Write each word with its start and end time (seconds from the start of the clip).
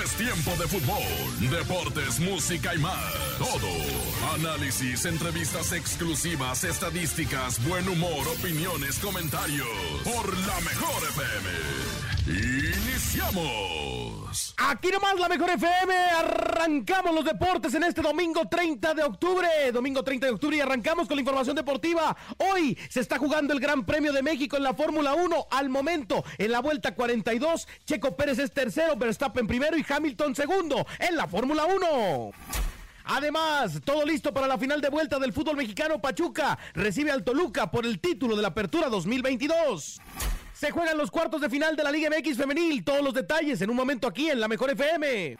Es 0.00 0.12
tiempo 0.12 0.50
de 0.52 0.66
fútbol, 0.68 1.50
deportes, 1.50 2.18
música 2.20 2.74
y 2.74 2.78
más. 2.78 3.12
Todo. 3.38 3.68
Análisis, 4.34 5.04
entrevistas 5.04 5.72
exclusivas, 5.72 6.64
estadísticas, 6.64 7.62
buen 7.66 7.86
humor, 7.86 8.26
opiniones, 8.28 8.98
comentarios. 8.98 9.68
Por 10.02 10.38
la 10.46 10.60
mejor 10.60 11.02
FM. 11.10 12.21
Iniciamos. 12.26 13.42
Aquí 14.56 14.90
nomás 14.92 15.18
la 15.18 15.28
mejor 15.28 15.50
FM. 15.50 15.92
Arrancamos 15.94 17.12
los 17.12 17.24
deportes 17.24 17.74
en 17.74 17.82
este 17.82 18.00
domingo 18.00 18.46
30 18.48 18.94
de 18.94 19.02
octubre. 19.02 19.48
Domingo 19.72 20.04
30 20.04 20.26
de 20.26 20.32
octubre 20.32 20.56
y 20.56 20.60
arrancamos 20.60 21.08
con 21.08 21.16
la 21.16 21.22
información 21.22 21.56
deportiva. 21.56 22.16
Hoy 22.38 22.78
se 22.88 23.00
está 23.00 23.18
jugando 23.18 23.52
el 23.52 23.58
Gran 23.58 23.84
Premio 23.84 24.12
de 24.12 24.22
México 24.22 24.56
en 24.56 24.62
la 24.62 24.72
Fórmula 24.72 25.14
1. 25.14 25.46
Al 25.50 25.68
momento, 25.68 26.24
en 26.38 26.52
la 26.52 26.60
vuelta 26.60 26.94
42, 26.94 27.66
Checo 27.86 28.16
Pérez 28.16 28.38
es 28.38 28.52
tercero, 28.52 28.94
Verstappen 28.96 29.48
primero 29.48 29.76
y 29.76 29.84
Hamilton 29.88 30.36
segundo 30.36 30.86
en 31.00 31.16
la 31.16 31.26
Fórmula 31.26 31.64
1. 31.64 32.30
Además, 33.04 33.80
todo 33.84 34.06
listo 34.06 34.32
para 34.32 34.46
la 34.46 34.58
final 34.58 34.80
de 34.80 34.90
vuelta 34.90 35.18
del 35.18 35.32
fútbol 35.32 35.56
mexicano. 35.56 36.00
Pachuca 36.00 36.56
recibe 36.74 37.10
al 37.10 37.24
Toluca 37.24 37.68
por 37.72 37.84
el 37.84 37.98
título 37.98 38.36
de 38.36 38.42
la 38.42 38.48
Apertura 38.48 38.88
2022. 38.88 40.00
Se 40.62 40.70
juegan 40.70 40.96
los 40.96 41.10
cuartos 41.10 41.40
de 41.40 41.50
final 41.50 41.74
de 41.74 41.82
la 41.82 41.90
Liga 41.90 42.08
MX 42.08 42.36
Femenil. 42.36 42.84
Todos 42.84 43.02
los 43.02 43.12
detalles 43.12 43.60
en 43.62 43.68
un 43.68 43.74
momento 43.74 44.06
aquí 44.06 44.30
en 44.30 44.38
la 44.38 44.46
Mejor 44.46 44.70
FM. 44.70 45.36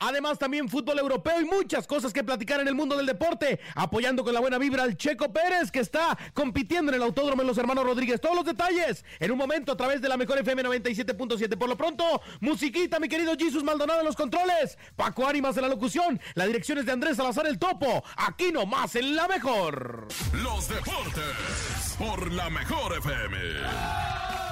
Además, 0.00 0.38
también 0.38 0.68
fútbol 0.68 0.98
europeo 0.98 1.40
y 1.40 1.44
muchas 1.44 1.86
cosas 1.86 2.12
que 2.12 2.22
platicar 2.22 2.60
en 2.60 2.68
el 2.68 2.74
mundo 2.74 2.96
del 2.96 3.06
deporte. 3.06 3.60
Apoyando 3.74 4.24
con 4.24 4.32
la 4.32 4.40
buena 4.40 4.58
vibra 4.58 4.84
al 4.84 4.96
Checo 4.96 5.32
Pérez, 5.32 5.70
que 5.70 5.80
está 5.80 6.16
compitiendo 6.34 6.92
en 6.92 6.96
el 6.96 7.02
autódromo 7.02 7.42
en 7.42 7.48
los 7.48 7.58
hermanos 7.58 7.84
Rodríguez. 7.84 8.20
Todos 8.20 8.36
los 8.36 8.44
detalles 8.44 9.04
en 9.18 9.30
un 9.32 9.38
momento 9.38 9.72
a 9.72 9.76
través 9.76 10.00
de 10.00 10.08
la 10.08 10.16
mejor 10.16 10.38
FM 10.38 10.62
97.7. 10.62 11.58
Por 11.58 11.68
lo 11.68 11.76
pronto, 11.76 12.22
musiquita, 12.40 13.00
mi 13.00 13.08
querido 13.08 13.34
Jesus 13.36 13.64
Maldonado 13.64 14.00
en 14.00 14.06
los 14.06 14.16
controles. 14.16 14.78
Paco 14.96 15.26
Ánimas 15.26 15.56
en 15.56 15.62
la 15.62 15.68
locución. 15.68 16.20
La 16.34 16.46
dirección 16.46 16.78
es 16.78 16.86
de 16.86 16.92
Andrés 16.92 17.16
Salazar 17.16 17.46
el 17.46 17.58
Topo. 17.58 18.04
Aquí 18.16 18.52
nomás 18.52 18.94
en 18.94 19.16
la 19.16 19.26
mejor. 19.26 20.08
Los 20.32 20.68
deportes. 20.68 21.96
Por 21.98 22.32
la 22.32 22.48
mejor 22.50 22.96
FM. 22.98 24.47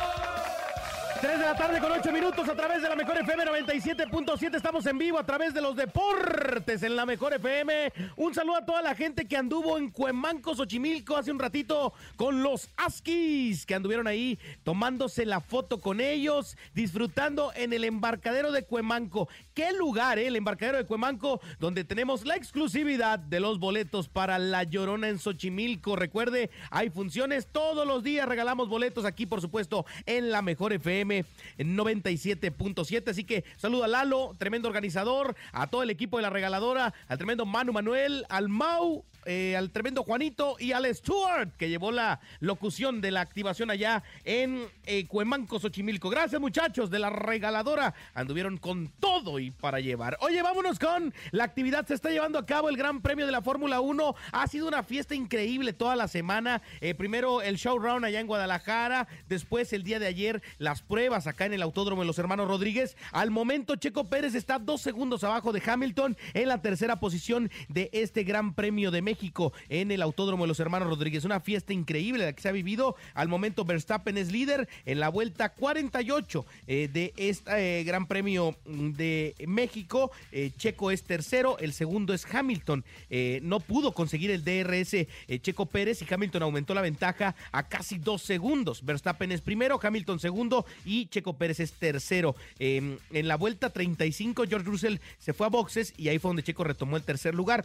3 1.21 1.39
de 1.39 1.45
la 1.45 1.55
tarde 1.55 1.81
con 1.81 1.93
8 1.93 2.13
minutos 2.13 2.49
a 2.49 2.55
través 2.55 2.83
de 2.83 2.89
la 2.89 2.97
Mejor 2.97 3.17
FM 3.17 3.45
97.7. 3.45 4.57
Estamos 4.57 4.85
en 4.87 4.99
vivo 4.99 5.19
a 5.19 5.25
través 5.25 5.55
de 5.55 5.63
los 5.63 5.75
deportes 5.75 6.83
en 6.83 6.95
la 6.95 7.07
Mejor 7.07 7.33
FM. 7.33 7.93
Un 8.17 8.35
saludo 8.35 8.57
a 8.57 8.67
toda 8.67 8.83
la 8.83 8.95
gente 8.95 9.27
que 9.27 9.37
anduvo 9.37 9.79
en 9.79 9.91
Cuemanco, 9.91 10.55
Xochimilco 10.55 11.17
hace 11.17 11.31
un 11.31 11.39
ratito 11.39 11.95
con 12.17 12.43
los 12.43 12.69
Askis, 12.77 13.65
que 13.65 13.75
anduvieron 13.75 14.07
ahí 14.07 14.39
tomándose 14.63 15.25
la 15.25 15.41
foto 15.41 15.81
con 15.81 16.01
ellos, 16.01 16.57
disfrutando 16.75 17.53
en 17.55 17.73
el 17.73 17.85
embarcadero 17.85 18.53
de 18.53 18.65
Cuemanco. 18.65 19.29
Qué 19.55 19.73
lugar, 19.73 20.19
eh? 20.19 20.27
El 20.27 20.37
embarcadero 20.37 20.79
de 20.79 20.87
Cuemanco, 20.87 21.41
donde 21.59 21.85
tenemos 21.85 22.27
la 22.27 22.37
exclusividad 22.37 23.19
de 23.19 23.41
los 23.41 23.59
boletos 23.59 24.09
para 24.09 24.39
La 24.39 24.65
Llorona 24.65 25.09
en 25.09 25.19
Xochimilco. 25.19 25.97
Recuerde, 25.97 26.51
hay 26.71 26.91
funciones 26.91 27.47
todos 27.47 27.87
los 27.87 28.03
días, 28.03 28.29
regalamos 28.29 28.69
boletos 28.69 29.05
aquí, 29.05 29.25
por 29.25 29.41
supuesto, 29.41 29.87
en 30.05 30.31
la 30.31 30.43
Mejor 30.43 30.73
FM 30.73 31.06
97.7. 31.07 33.11
Así 33.11 33.25
que 33.25 33.45
saluda 33.57 33.87
a 33.87 33.89
Lalo, 33.89 34.35
tremendo 34.39 34.69
organizador, 34.69 35.35
a 35.53 35.69
todo 35.69 35.83
el 35.83 35.91
equipo 35.91 36.19
de 36.19 36.23
la 36.23 36.31
regaladora, 36.31 36.95
al 37.09 37.19
tremendo 37.19 37.47
Manu 37.47 37.73
Manuel, 37.73 38.25
al 38.29 38.49
Mau, 38.49 39.05
eh, 39.27 39.57
al 39.57 39.71
tremendo 39.71 40.05
Juanito 40.05 40.57
y 40.61 40.73
al 40.73 40.87
Stuart, 40.95 41.57
que 41.57 41.69
llevó 41.69 41.91
la 41.91 42.21
locución 42.39 43.01
de 43.01 43.11
la 43.11 43.21
activación 43.21 43.71
allá 43.71 44.05
en 44.25 44.69
eh, 44.85 45.07
Cuemanco, 45.09 45.59
Xochimilco. 45.59 46.09
Gracias, 46.09 46.41
muchachos 46.41 46.91
de 46.91 47.01
la 47.01 47.11
regaladora. 47.11 47.93
Anduvieron 48.15 48.57
con 48.57 48.89
todo 49.01 49.41
y 49.41 49.51
para 49.51 49.81
llevar. 49.81 50.17
Oye, 50.21 50.41
vámonos 50.43 50.79
con 50.79 51.13
la 51.33 51.43
actividad. 51.43 51.87
Se 51.87 51.95
está 51.95 52.11
llevando 52.11 52.39
a 52.39 52.47
cabo 52.47 52.69
el 52.69 52.77
Gran 52.77 53.03
Premio 53.03 53.27
de 53.27 53.33
la 53.33 53.43
Fórmula 53.43 53.81
1. 53.81 54.15
Ha 54.31 54.47
sido 54.47 54.69
una 54.69 54.85
fiesta 54.85 55.17
increíble 55.17 55.73
toda 55.73 55.97
la 55.97 56.07
semana. 56.07 56.63
Eh, 56.81 56.95
primero 56.95 57.43
el 57.43 57.57
showround 57.57 58.05
allá 58.05 58.21
en 58.21 58.29
Guadalajara. 58.29 59.09
Después, 59.29 59.73
el 59.73 59.83
día 59.83 59.99
de 59.99 60.07
ayer, 60.07 60.41
las 60.59 60.83
pruebas 60.83 61.27
acá 61.27 61.47
en 61.47 61.53
el 61.53 61.63
Autódromo 61.63 62.03
de 62.03 62.07
los 62.07 62.21
Hermanos 62.21 62.47
Rodríguez. 62.47 62.97
Al 63.11 63.33
momento, 63.33 63.75
Checo 63.75 64.09
Pérez 64.09 64.37
está 64.37 64.61
dos 64.61 64.83
segundos 64.83 65.25
abajo 65.25 65.53
de 65.53 65.63
Hamilton 65.67 66.17
en 66.33 66.49
la 66.49 66.63
tercera 66.63 67.01
posición 67.01 67.51
de 67.69 67.91
este 67.93 68.23
Gran 68.23 68.55
Premio 68.55 68.93
de 68.93 69.03
México. 69.03 69.16
México 69.17 69.55
en 69.71 69.91
el 69.91 70.03
Autódromo 70.03 70.45
de 70.45 70.49
los 70.49 70.61
Hermanos 70.61 70.89
Rodríguez. 70.89 71.25
Una 71.25 71.41
fiesta 71.41 71.73
increíble 71.73 72.25
la 72.27 72.35
que 72.35 72.43
se 72.43 72.51
ha 72.51 72.53
vivido. 72.53 72.97
Al 73.15 73.29
momento 73.29 73.65
Verstappen 73.65 74.19
es 74.19 74.31
líder 74.31 74.69
en 74.85 75.01
la 75.01 75.09
vuelta 75.09 75.55
48 75.55 76.45
eh, 76.67 76.91
de 76.93 77.15
este 77.17 77.83
Gran 77.85 78.07
Premio 78.07 78.57
de 78.67 79.35
México. 79.47 80.11
Eh, 80.33 80.51
Checo 80.59 80.91
es 80.91 81.05
tercero, 81.05 81.57
el 81.59 81.73
segundo 81.73 82.13
es 82.13 82.27
Hamilton. 82.31 82.85
Eh, 83.09 83.41
no 83.43 83.61
pudo 83.61 83.93
conseguir 83.93 84.31
el 84.31 84.45
DRS 84.45 85.07
Checo 85.41 85.65
Pérez 85.65 86.03
y 86.03 86.13
Hamilton 86.13 86.43
aumentó 86.43 86.75
la 86.75 86.83
ventaja 86.83 87.35
a 87.53 87.69
casi 87.69 87.97
dos 87.97 88.21
segundos. 88.21 88.85
Verstappen 88.85 89.33
es 89.33 89.41
primero, 89.41 89.81
Hamilton 89.83 90.21
segundo 90.21 90.67
y 90.85 91.07
Checo 91.07 91.39
Pérez 91.39 91.61
es 91.61 91.73
tercero. 91.73 92.37
en 92.59 92.99
la 93.11 93.37
vuelta 93.37 93.71
35 93.71 94.45
George 94.47 94.67
Russell 94.67 94.99
se 95.19 95.33
fue 95.33 95.47
a 95.47 95.51
boxes 95.51 95.95
y 95.97 96.09
ahí 96.09 96.19
fue 96.19 96.29
donde 96.29 96.43
Checo 96.43 96.65
retomó 96.65 96.99
el 96.99 97.03
tercer 97.03 97.35
lugar. 97.35 97.65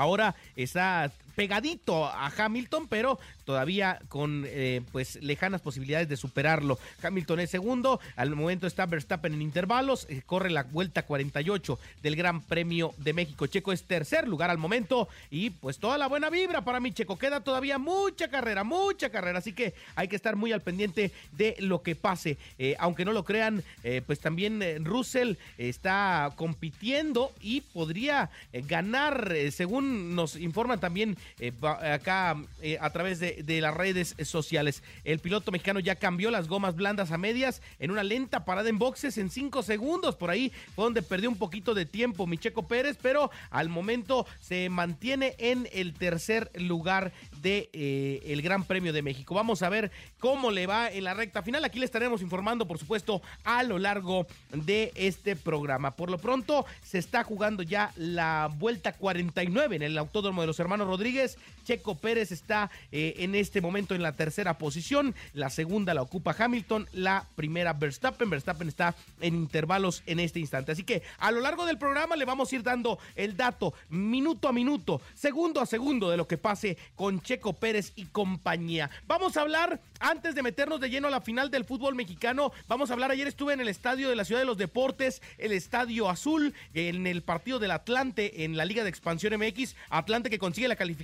Ahora 0.00 0.34
está 0.56 1.12
pegadito 1.40 2.04
a 2.04 2.30
Hamilton, 2.36 2.86
pero 2.86 3.18
todavía 3.46 3.98
con 4.08 4.44
eh, 4.46 4.82
pues 4.92 5.16
lejanas 5.22 5.62
posibilidades 5.62 6.06
de 6.06 6.18
superarlo. 6.18 6.78
Hamilton 7.02 7.40
es 7.40 7.50
segundo, 7.50 7.98
al 8.14 8.36
momento 8.36 8.66
está 8.66 8.84
Verstappen 8.84 9.32
en 9.32 9.40
intervalos, 9.40 10.06
eh, 10.10 10.20
corre 10.26 10.50
la 10.50 10.64
vuelta 10.64 11.02
48 11.02 11.78
del 12.02 12.14
Gran 12.14 12.42
Premio 12.42 12.92
de 12.98 13.14
México. 13.14 13.46
Checo 13.46 13.72
es 13.72 13.84
tercer 13.84 14.28
lugar 14.28 14.50
al 14.50 14.58
momento 14.58 15.08
y 15.30 15.48
pues 15.48 15.78
toda 15.78 15.96
la 15.96 16.08
buena 16.08 16.28
vibra 16.28 16.60
para 16.62 16.78
mi 16.78 16.92
Checo. 16.92 17.18
Queda 17.18 17.40
todavía 17.40 17.78
mucha 17.78 18.28
carrera, 18.28 18.62
mucha 18.62 19.08
carrera, 19.08 19.38
así 19.38 19.54
que 19.54 19.72
hay 19.94 20.08
que 20.08 20.16
estar 20.16 20.36
muy 20.36 20.52
al 20.52 20.60
pendiente 20.60 21.10
de 21.32 21.56
lo 21.58 21.82
que 21.82 21.96
pase. 21.96 22.36
Eh, 22.58 22.76
aunque 22.78 23.06
no 23.06 23.14
lo 23.14 23.24
crean, 23.24 23.64
pues 24.06 24.20
también 24.20 24.84
Russell 24.84 25.36
está 25.56 26.32
compitiendo 26.36 27.32
y 27.40 27.62
podría 27.62 28.28
ganar, 28.52 29.34
según 29.50 30.14
nos 30.14 30.36
informan 30.36 30.78
también 30.78 31.16
eh, 31.38 31.52
acá 31.62 32.36
eh, 32.62 32.78
a 32.80 32.90
través 32.90 33.20
de, 33.20 33.60
las 33.60 33.74
redes 33.74 34.14
sociales. 34.24 34.82
El 35.04 35.18
piloto 35.18 35.52
mexicano 35.52 35.80
ya 35.80 35.96
cambió 35.96 36.30
las 36.30 36.48
gomas 36.48 36.76
blandas 36.76 37.12
a 37.12 37.18
medias 37.18 37.60
en 37.78 37.90
una 37.90 38.02
lenta 38.02 38.44
parada 38.44 38.68
en 38.68 38.78
boxes 38.78 39.18
en 39.18 39.30
cinco 39.30 39.62
segundos. 39.62 40.16
Por 40.16 40.30
ahí 40.30 40.52
fue 40.74 40.84
donde 40.84 41.02
perdió 41.02 41.28
un 41.28 41.36
poquito 41.36 41.74
de 41.74 41.84
tiempo 41.84 42.26
Micheco 42.26 42.66
Pérez, 42.66 42.96
pero 43.00 43.30
al 43.50 43.68
momento 43.68 44.26
se 44.40 44.68
mantiene 44.70 45.34
en 45.38 45.68
el 45.72 45.92
tercer 45.92 46.50
lugar 46.54 47.12
de 47.42 47.68
eh, 47.72 48.40
Gran 48.42 48.64
Premio 48.64 48.92
de 48.92 49.02
México. 49.02 49.34
Vamos 49.34 49.62
a 49.62 49.68
ver 49.68 49.90
cómo 50.18 50.50
le 50.50 50.66
va 50.66 50.90
en 50.90 51.04
la 51.04 51.14
recta 51.14 51.42
final. 51.42 51.64
Aquí 51.64 51.78
le 51.78 51.84
estaremos 51.84 52.22
informando, 52.22 52.66
por 52.66 52.78
supuesto, 52.78 53.20
a 53.44 53.62
lo 53.62 53.78
largo 53.78 54.26
de 54.52 54.92
este 54.94 55.36
programa. 55.36 55.92
Por 55.92 56.10
lo 56.10 56.18
pronto, 56.18 56.64
se 56.82 56.98
está 56.98 57.24
jugando 57.24 57.62
ya 57.62 57.92
la 57.96 58.50
vuelta 58.58 58.92
49 58.92 59.76
en 59.76 59.82
el 59.82 59.98
Autódromo 59.98 60.40
de 60.40 60.46
los 60.46 60.58
Hermanos 60.58 60.86
Rodríguez. 60.88 61.19
Checo 61.64 61.96
Pérez 61.96 62.32
está 62.32 62.70
eh, 62.90 63.14
en 63.18 63.34
este 63.34 63.60
momento 63.60 63.94
en 63.94 64.02
la 64.02 64.12
tercera 64.12 64.58
posición. 64.58 65.14
La 65.34 65.50
segunda 65.50 65.94
la 65.94 66.02
ocupa 66.02 66.34
Hamilton. 66.36 66.88
La 66.92 67.26
primera 67.36 67.72
Verstappen. 67.72 68.30
Verstappen 68.30 68.68
está 68.68 68.94
en 69.20 69.34
intervalos 69.34 70.02
en 70.06 70.20
este 70.20 70.40
instante. 70.40 70.72
Así 70.72 70.84
que 70.84 71.02
a 71.18 71.30
lo 71.30 71.40
largo 71.40 71.66
del 71.66 71.78
programa 71.78 72.16
le 72.16 72.24
vamos 72.24 72.52
a 72.52 72.56
ir 72.56 72.62
dando 72.62 72.98
el 73.14 73.36
dato 73.36 73.74
minuto 73.88 74.48
a 74.48 74.52
minuto, 74.52 75.00
segundo 75.14 75.60
a 75.60 75.66
segundo 75.66 76.10
de 76.10 76.16
lo 76.16 76.26
que 76.26 76.38
pase 76.38 76.76
con 76.96 77.20
Checo 77.20 77.52
Pérez 77.52 77.92
y 77.96 78.06
compañía. 78.06 78.90
Vamos 79.06 79.36
a 79.36 79.42
hablar, 79.42 79.80
antes 79.98 80.34
de 80.34 80.42
meternos 80.42 80.80
de 80.80 80.90
lleno 80.90 81.08
a 81.08 81.10
la 81.10 81.20
final 81.20 81.50
del 81.50 81.64
fútbol 81.64 81.94
mexicano, 81.94 82.52
vamos 82.68 82.90
a 82.90 82.94
hablar, 82.94 83.10
ayer 83.10 83.28
estuve 83.28 83.52
en 83.52 83.60
el 83.60 83.68
estadio 83.68 84.08
de 84.08 84.16
la 84.16 84.24
Ciudad 84.24 84.40
de 84.40 84.46
los 84.46 84.58
Deportes, 84.58 85.22
el 85.38 85.52
Estadio 85.52 86.08
Azul, 86.08 86.54
en 86.74 87.06
el 87.06 87.22
partido 87.22 87.58
del 87.58 87.70
Atlante 87.70 88.44
en 88.44 88.56
la 88.56 88.64
Liga 88.64 88.82
de 88.82 88.90
Expansión 88.90 89.38
MX, 89.38 89.76
Atlante 89.90 90.30
que 90.30 90.38
consigue 90.38 90.68
la 90.68 90.76
calificación 90.76 90.99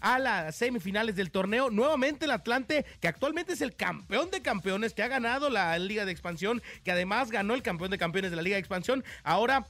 a 0.00 0.18
las 0.18 0.56
semifinales 0.56 1.16
del 1.16 1.30
torneo. 1.30 1.70
Nuevamente 1.70 2.24
el 2.24 2.30
Atlante, 2.30 2.84
que 3.00 3.08
actualmente 3.08 3.52
es 3.52 3.60
el 3.60 3.74
campeón 3.74 4.30
de 4.30 4.40
campeones, 4.42 4.94
que 4.94 5.02
ha 5.02 5.08
ganado 5.08 5.50
la 5.50 5.78
Liga 5.78 6.04
de 6.04 6.12
Expansión, 6.12 6.62
que 6.84 6.92
además 6.92 7.30
ganó 7.30 7.54
el 7.54 7.62
campeón 7.62 7.90
de 7.90 7.98
campeones 7.98 8.30
de 8.30 8.36
la 8.36 8.42
Liga 8.42 8.56
de 8.56 8.60
Expansión. 8.60 9.04
Ahora 9.22 9.66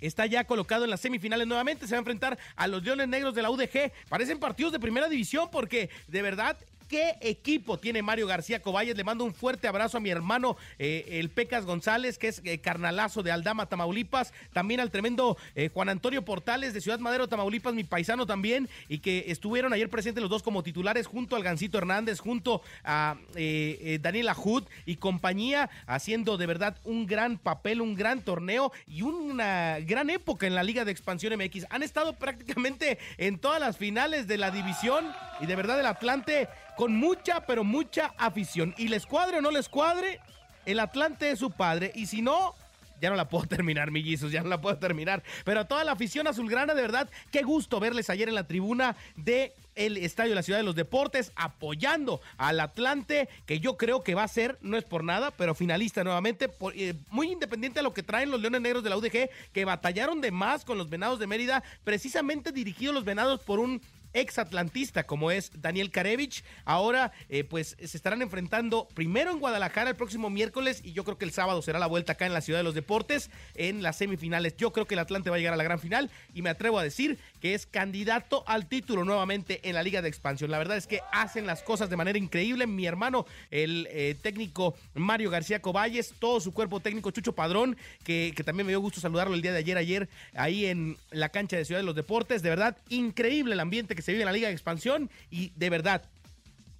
está 0.00 0.26
ya 0.26 0.44
colocado 0.44 0.84
en 0.84 0.90
las 0.90 1.00
semifinales 1.00 1.46
nuevamente. 1.46 1.86
Se 1.86 1.92
va 1.92 1.98
a 1.98 2.00
enfrentar 2.00 2.38
a 2.56 2.66
los 2.66 2.82
Leones 2.82 3.08
Negros 3.08 3.34
de 3.34 3.42
la 3.42 3.50
UDG. 3.50 3.92
Parecen 4.08 4.38
partidos 4.38 4.72
de 4.72 4.80
primera 4.80 5.08
división 5.08 5.48
porque 5.50 5.90
de 6.08 6.22
verdad 6.22 6.56
qué 6.94 7.16
equipo 7.22 7.76
tiene 7.76 8.02
Mario 8.02 8.28
García 8.28 8.62
Coballes. 8.62 8.96
Le 8.96 9.02
mando 9.02 9.24
un 9.24 9.34
fuerte 9.34 9.66
abrazo 9.66 9.96
a 9.96 10.00
mi 10.00 10.10
hermano, 10.10 10.56
eh, 10.78 11.04
el 11.18 11.28
Pecas 11.28 11.66
González, 11.66 12.18
que 12.18 12.28
es 12.28 12.40
eh, 12.44 12.58
carnalazo 12.58 13.24
de 13.24 13.32
Aldama, 13.32 13.66
Tamaulipas. 13.66 14.32
También 14.52 14.78
al 14.78 14.92
tremendo 14.92 15.36
eh, 15.56 15.70
Juan 15.74 15.88
Antonio 15.88 16.24
Portales 16.24 16.72
de 16.72 16.80
Ciudad 16.80 17.00
Madero, 17.00 17.26
Tamaulipas, 17.26 17.74
mi 17.74 17.82
paisano 17.82 18.26
también. 18.26 18.68
Y 18.88 19.00
que 19.00 19.24
estuvieron 19.26 19.72
ayer 19.72 19.90
presentes 19.90 20.22
los 20.22 20.30
dos 20.30 20.44
como 20.44 20.62
titulares 20.62 21.08
junto 21.08 21.34
al 21.34 21.42
Gancito 21.42 21.78
Hernández, 21.78 22.20
junto 22.20 22.62
a 22.84 23.16
Daniel 23.34 24.28
Ajud 24.28 24.62
y 24.86 24.94
compañía, 24.94 25.70
haciendo 25.88 26.36
de 26.36 26.46
verdad 26.46 26.76
un 26.84 27.06
gran 27.06 27.38
papel, 27.38 27.80
un 27.80 27.96
gran 27.96 28.22
torneo 28.22 28.70
y 28.86 29.02
una 29.02 29.80
gran 29.80 30.10
época 30.10 30.46
en 30.46 30.54
la 30.54 30.62
Liga 30.62 30.84
de 30.84 30.92
Expansión 30.92 31.36
MX. 31.36 31.66
Han 31.70 31.82
estado 31.82 32.12
prácticamente 32.12 32.98
en 33.18 33.38
todas 33.38 33.60
las 33.60 33.78
finales 33.78 34.28
de 34.28 34.38
la 34.38 34.52
división 34.52 35.04
y 35.40 35.46
de 35.46 35.56
verdad 35.56 35.80
el 35.80 35.86
Atlante 35.86 36.48
con 36.76 36.96
mucha, 36.96 37.46
pero 37.46 37.64
mucha 37.64 38.14
afición. 38.16 38.74
Y 38.78 38.88
les 38.88 39.06
cuadre 39.06 39.38
o 39.38 39.40
no 39.40 39.50
les 39.50 39.68
cuadre, 39.68 40.20
el 40.66 40.80
Atlante 40.80 41.30
es 41.30 41.38
su 41.38 41.50
padre. 41.50 41.92
Y 41.94 42.06
si 42.06 42.22
no, 42.22 42.54
ya 43.00 43.10
no 43.10 43.16
la 43.16 43.28
puedo 43.28 43.46
terminar, 43.48 43.90
millizos, 43.90 44.32
ya 44.32 44.42
no 44.42 44.48
la 44.48 44.60
puedo 44.60 44.78
terminar. 44.78 45.22
Pero 45.44 45.60
a 45.60 45.64
toda 45.64 45.84
la 45.84 45.92
afición 45.92 46.26
azulgrana, 46.26 46.74
de 46.74 46.82
verdad, 46.82 47.08
qué 47.30 47.42
gusto 47.42 47.80
verles 47.80 48.10
ayer 48.10 48.28
en 48.28 48.34
la 48.34 48.46
tribuna 48.46 48.96
de 49.16 49.54
el 49.74 49.96
Estadio 49.96 50.30
de 50.30 50.36
la 50.36 50.42
Ciudad 50.42 50.60
de 50.60 50.64
los 50.64 50.76
Deportes, 50.76 51.32
apoyando 51.34 52.20
al 52.36 52.60
Atlante, 52.60 53.28
que 53.44 53.58
yo 53.58 53.76
creo 53.76 54.04
que 54.04 54.14
va 54.14 54.22
a 54.22 54.28
ser, 54.28 54.56
no 54.62 54.76
es 54.76 54.84
por 54.84 55.02
nada, 55.02 55.32
pero 55.32 55.54
finalista 55.54 56.04
nuevamente, 56.04 56.48
eh, 56.76 56.94
muy 57.10 57.32
independiente 57.32 57.80
a 57.80 57.82
lo 57.82 57.92
que 57.92 58.04
traen 58.04 58.30
los 58.30 58.40
Leones 58.40 58.60
Negros 58.60 58.84
de 58.84 58.90
la 58.90 58.96
UDG, 58.96 59.30
que 59.52 59.64
batallaron 59.64 60.20
de 60.20 60.30
más 60.30 60.64
con 60.64 60.78
los 60.78 60.88
Venados 60.88 61.18
de 61.18 61.26
Mérida, 61.26 61.64
precisamente 61.82 62.52
dirigidos 62.52 62.94
los 62.94 63.04
Venados 63.04 63.40
por 63.40 63.58
un 63.58 63.82
ex 64.14 64.38
atlantista 64.38 65.04
como 65.04 65.30
es 65.30 65.50
Daniel 65.54 65.90
Karevich. 65.90 66.44
Ahora 66.64 67.12
eh, 67.28 67.44
pues 67.44 67.76
se 67.82 67.96
estarán 67.96 68.22
enfrentando 68.22 68.88
primero 68.94 69.30
en 69.30 69.40
Guadalajara 69.40 69.90
el 69.90 69.96
próximo 69.96 70.30
miércoles 70.30 70.80
y 70.82 70.92
yo 70.92 71.04
creo 71.04 71.18
que 71.18 71.24
el 71.24 71.32
sábado 71.32 71.60
será 71.60 71.78
la 71.78 71.86
vuelta 71.86 72.12
acá 72.12 72.26
en 72.26 72.32
la 72.32 72.40
Ciudad 72.40 72.60
de 72.60 72.64
los 72.64 72.74
Deportes 72.74 73.30
en 73.54 73.82
las 73.82 73.96
semifinales. 73.96 74.56
Yo 74.56 74.72
creo 74.72 74.86
que 74.86 74.94
el 74.94 75.00
Atlante 75.00 75.30
va 75.30 75.36
a 75.36 75.38
llegar 75.38 75.54
a 75.54 75.58
la 75.58 75.64
gran 75.64 75.78
final 75.78 76.10
y 76.32 76.42
me 76.42 76.50
atrevo 76.50 76.78
a 76.78 76.82
decir 76.82 77.18
que 77.44 77.52
es 77.52 77.66
candidato 77.66 78.42
al 78.46 78.64
título 78.64 79.04
nuevamente 79.04 79.60
en 79.68 79.74
la 79.74 79.82
Liga 79.82 80.00
de 80.00 80.08
Expansión. 80.08 80.50
La 80.50 80.56
verdad 80.56 80.78
es 80.78 80.86
que 80.86 81.02
hacen 81.12 81.46
las 81.46 81.62
cosas 81.62 81.90
de 81.90 81.96
manera 81.98 82.16
increíble. 82.16 82.66
Mi 82.66 82.86
hermano, 82.86 83.26
el 83.50 83.86
eh, 83.90 84.16
técnico 84.22 84.74
Mario 84.94 85.28
García 85.28 85.60
Coballes, 85.60 86.14
todo 86.18 86.40
su 86.40 86.54
cuerpo 86.54 86.80
técnico 86.80 87.10
Chucho 87.10 87.34
Padrón, 87.34 87.76
que, 88.02 88.32
que 88.34 88.44
también 88.44 88.66
me 88.66 88.72
dio 88.72 88.80
gusto 88.80 88.98
saludarlo 88.98 89.34
el 89.34 89.42
día 89.42 89.52
de 89.52 89.58
ayer, 89.58 89.76
ayer 89.76 90.08
ahí 90.32 90.64
en 90.64 90.96
la 91.10 91.28
cancha 91.28 91.58
de 91.58 91.66
Ciudad 91.66 91.82
de 91.82 91.84
los 91.84 91.94
Deportes. 91.94 92.42
De 92.42 92.48
verdad, 92.48 92.78
increíble 92.88 93.52
el 93.52 93.60
ambiente 93.60 93.94
que 93.94 94.00
se 94.00 94.12
vive 94.12 94.22
en 94.22 94.28
la 94.28 94.32
Liga 94.32 94.48
de 94.48 94.54
Expansión 94.54 95.10
y 95.30 95.52
de 95.54 95.68
verdad, 95.68 96.02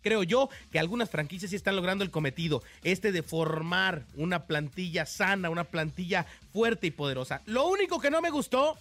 creo 0.00 0.22
yo 0.22 0.48
que 0.72 0.78
algunas 0.78 1.10
franquicias 1.10 1.50
sí 1.50 1.56
están 1.56 1.76
logrando 1.76 2.04
el 2.04 2.10
cometido, 2.10 2.62
este 2.84 3.12
de 3.12 3.22
formar 3.22 4.06
una 4.16 4.46
plantilla 4.46 5.04
sana, 5.04 5.50
una 5.50 5.64
plantilla 5.64 6.24
fuerte 6.54 6.86
y 6.86 6.90
poderosa. 6.90 7.42
Lo 7.44 7.66
único 7.66 8.00
que 8.00 8.10
no 8.10 8.22
me 8.22 8.30
gustó 8.30 8.78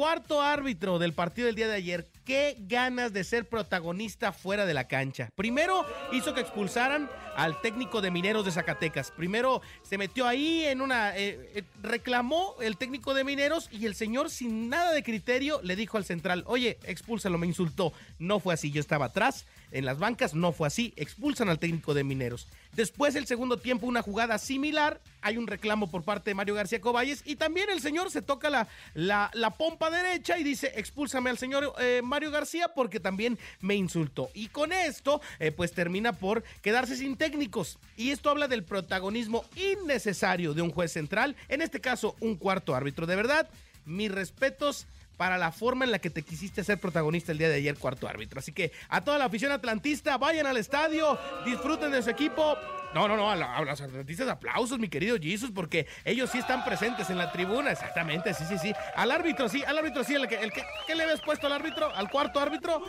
Cuarto 0.00 0.40
árbitro 0.40 0.98
del 0.98 1.12
partido 1.12 1.44
del 1.44 1.56
día 1.56 1.68
de 1.68 1.74
ayer. 1.74 2.08
Qué 2.24 2.56
ganas 2.60 3.12
de 3.12 3.22
ser 3.22 3.46
protagonista 3.46 4.32
fuera 4.32 4.64
de 4.64 4.72
la 4.72 4.88
cancha. 4.88 5.28
Primero 5.36 5.84
hizo 6.10 6.32
que 6.32 6.40
expulsaran 6.40 7.10
al 7.36 7.60
técnico 7.60 8.00
de 8.00 8.10
Mineros 8.10 8.46
de 8.46 8.50
Zacatecas. 8.50 9.10
Primero 9.10 9.60
se 9.82 9.98
metió 9.98 10.26
ahí 10.26 10.64
en 10.64 10.80
una... 10.80 11.14
Eh, 11.18 11.50
eh, 11.54 11.64
reclamó 11.82 12.54
el 12.62 12.78
técnico 12.78 13.12
de 13.12 13.24
Mineros 13.24 13.68
y 13.70 13.84
el 13.84 13.94
señor 13.94 14.30
sin 14.30 14.70
nada 14.70 14.92
de 14.92 15.02
criterio 15.02 15.60
le 15.62 15.76
dijo 15.76 15.98
al 15.98 16.06
central, 16.06 16.44
oye, 16.46 16.78
expúlsalo, 16.84 17.36
me 17.36 17.46
insultó. 17.46 17.92
No 18.18 18.40
fue 18.40 18.54
así, 18.54 18.70
yo 18.70 18.80
estaba 18.80 19.04
atrás 19.04 19.44
en 19.70 19.84
las 19.84 19.98
bancas, 19.98 20.32
no 20.32 20.52
fue 20.52 20.66
así. 20.66 20.94
Expulsan 20.96 21.50
al 21.50 21.58
técnico 21.58 21.92
de 21.92 22.04
Mineros. 22.04 22.48
Después, 22.72 23.16
el 23.16 23.26
segundo 23.26 23.58
tiempo, 23.58 23.86
una 23.86 24.00
jugada 24.00 24.38
similar. 24.38 24.98
Hay 25.22 25.36
un 25.36 25.46
reclamo 25.46 25.90
por 25.90 26.02
parte 26.02 26.30
de 26.30 26.34
Mario 26.34 26.54
García 26.54 26.80
Coballes 26.80 27.22
y 27.24 27.36
también 27.36 27.68
el 27.70 27.80
señor 27.80 28.10
se 28.10 28.22
toca 28.22 28.50
la, 28.50 28.68
la, 28.94 29.50
pompa 29.56 29.90
derecha 29.90 30.38
y 30.38 30.44
dice, 30.44 30.72
expúlsame 30.76 31.30
al 31.30 31.38
señor 31.38 31.74
eh, 31.78 32.00
Mario 32.02 32.30
García 32.30 32.68
porque 32.74 33.00
también 33.00 33.38
me 33.60 33.74
insultó. 33.74 34.30
Y 34.34 34.48
con 34.48 34.72
esto, 34.72 35.20
eh, 35.38 35.52
pues 35.52 35.72
termina 35.72 36.12
por 36.12 36.42
quedarse 36.62 36.96
sin 36.96 37.16
técnicos. 37.16 37.78
Y 37.96 38.10
esto 38.10 38.30
habla 38.30 38.48
del 38.48 38.64
protagonismo 38.64 39.44
innecesario 39.56 40.54
de 40.54 40.62
un 40.62 40.70
juez 40.70 40.92
central, 40.92 41.36
en 41.48 41.62
este 41.62 41.80
caso, 41.80 42.16
un 42.20 42.36
cuarto 42.36 42.74
árbitro. 42.74 43.06
De 43.06 43.16
verdad, 43.16 43.48
mis 43.84 44.10
respetos 44.10 44.86
para 45.20 45.36
la 45.36 45.52
forma 45.52 45.84
en 45.84 45.90
la 45.90 45.98
que 45.98 46.08
te 46.08 46.22
quisiste 46.22 46.64
ser 46.64 46.80
protagonista 46.80 47.30
el 47.30 47.36
día 47.36 47.50
de 47.50 47.56
ayer, 47.56 47.76
cuarto 47.76 48.08
árbitro. 48.08 48.38
Así 48.38 48.52
que 48.52 48.72
a 48.88 49.02
toda 49.02 49.18
la 49.18 49.26
afición 49.26 49.52
atlantista, 49.52 50.16
vayan 50.16 50.46
al 50.46 50.56
estadio, 50.56 51.18
disfruten 51.44 51.90
de 51.90 52.02
su 52.02 52.08
equipo. 52.08 52.56
No, 52.94 53.06
no, 53.06 53.18
no, 53.18 53.30
a, 53.30 53.36
los 53.62 53.80
atlantistas 53.82 54.26
aplausos, 54.28 54.78
mi 54.78 54.88
querido 54.88 55.18
Jesus, 55.20 55.50
porque 55.54 55.86
ellos 56.06 56.30
sí 56.30 56.38
están 56.38 56.64
presentes 56.64 57.10
en 57.10 57.18
la 57.18 57.30
tribuna, 57.32 57.70
exactamente, 57.70 58.32
sí, 58.32 58.44
sí, 58.48 58.56
sí. 58.56 58.72
Al 58.96 59.10
árbitro, 59.10 59.46
sí, 59.50 59.62
al 59.62 59.76
árbitro, 59.76 60.04
sí, 60.04 60.14
el 60.14 60.26
que, 60.26 60.36
el 60.36 60.52
que, 60.52 60.64
¿qué 60.86 60.94
le 60.94 61.02
habías 61.02 61.20
puesto 61.20 61.48
al 61.48 61.52
árbitro? 61.52 61.94
¿Al 61.94 62.08
cuarto 62.08 62.40
árbitro? 62.40 62.82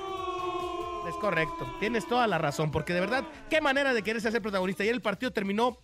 Es 1.09 1.15
correcto, 1.15 1.75
tienes 1.81 2.07
toda 2.07 2.27
la 2.27 2.37
razón, 2.37 2.71
porque 2.71 2.93
de 2.93 3.01
verdad, 3.01 3.25
qué 3.49 3.59
manera 3.59 3.93
de 3.93 4.03
quererse 4.03 4.29
hacer 4.29 4.41
protagonista. 4.41 4.83
Ayer 4.83 4.95
el 4.95 5.01
partido 5.01 5.33
terminó 5.33 5.79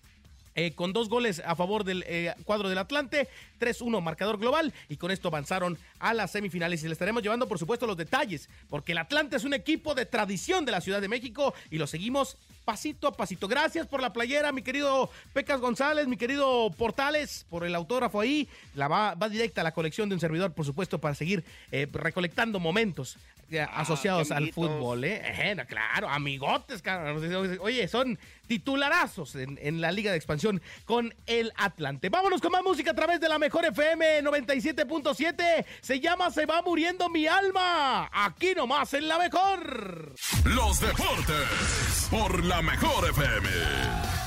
eh, 0.57 0.71
con 0.73 0.91
dos 0.91 1.07
goles 1.07 1.39
a 1.45 1.55
favor 1.55 1.83
del 1.83 2.03
eh, 2.07 2.33
cuadro 2.43 2.67
del 2.67 2.79
Atlante, 2.79 3.29
3-1 3.59 4.01
marcador 4.01 4.39
global 4.39 4.73
y 4.89 4.97
con 4.97 5.11
esto 5.11 5.27
avanzaron 5.27 5.77
a 5.99 6.15
las 6.15 6.31
semifinales 6.31 6.83
y 6.83 6.87
le 6.87 6.93
estaremos 6.93 7.21
llevando 7.21 7.47
por 7.47 7.59
supuesto 7.59 7.85
los 7.85 7.95
detalles 7.95 8.49
porque 8.67 8.93
el 8.93 8.97
Atlante 8.97 9.35
es 9.35 9.43
un 9.43 9.53
equipo 9.53 9.93
de 9.93 10.07
tradición 10.07 10.65
de 10.65 10.71
la 10.71 10.81
Ciudad 10.81 10.99
de 10.99 11.07
México 11.07 11.53
y 11.69 11.77
lo 11.77 11.85
seguimos 11.85 12.37
pasito 12.65 13.07
a 13.07 13.15
pasito. 13.15 13.47
Gracias 13.47 13.85
por 13.85 14.01
la 14.01 14.11
playera, 14.11 14.51
mi 14.51 14.63
querido 14.63 15.11
Pecas 15.31 15.61
González, 15.61 16.07
mi 16.07 16.17
querido 16.17 16.71
Portales, 16.71 17.45
por 17.49 17.63
el 17.63 17.73
autógrafo 17.75 18.19
ahí. 18.19 18.49
La 18.73 18.87
va, 18.87 19.15
directa 19.29 19.61
a 19.61 19.63
la 19.63 19.73
colección 19.73 20.09
de 20.09 20.15
un 20.15 20.19
servidor, 20.19 20.51
por 20.51 20.65
supuesto, 20.65 20.99
para 20.99 21.15
seguir 21.15 21.45
eh, 21.71 21.87
recolectando 21.93 22.59
momentos 22.59 23.17
eh, 23.49 23.61
ah, 23.61 23.81
asociados 23.81 24.31
al 24.31 24.51
fútbol. 24.51 25.03
¿eh? 25.03 25.55
claro, 25.67 26.09
amigotes, 26.09 26.83
Oye, 27.59 27.87
son 27.87 28.19
titularazos 28.47 29.35
en, 29.35 29.59
en, 29.61 29.81
la 29.81 29.91
Liga 29.91 30.11
de 30.11 30.17
Expansión 30.17 30.61
con 30.85 31.13
el 31.25 31.51
Atlante. 31.55 32.09
Vámonos 32.09 32.41
con 32.41 32.51
más 32.51 32.63
música 32.63 32.91
a 32.91 32.95
través 32.95 33.19
de 33.19 33.29
la 33.29 33.39
mejor 33.39 33.65
FM 33.65 34.23
97.7. 34.23 35.65
Se 35.81 35.99
llama 35.99 36.31
Se 36.31 36.45
va 36.45 36.61
muriendo 36.61 37.09
mi 37.09 37.27
alma. 37.27 38.09
Aquí 38.11 38.53
nomás 38.55 38.93
en 38.93 39.07
la 39.07 39.17
mejor. 39.17 40.13
Los 40.45 40.79
deportes 40.79 42.07
por 42.09 42.43
la 42.43 42.61
mejor 42.61 43.09
FM. 43.09 44.26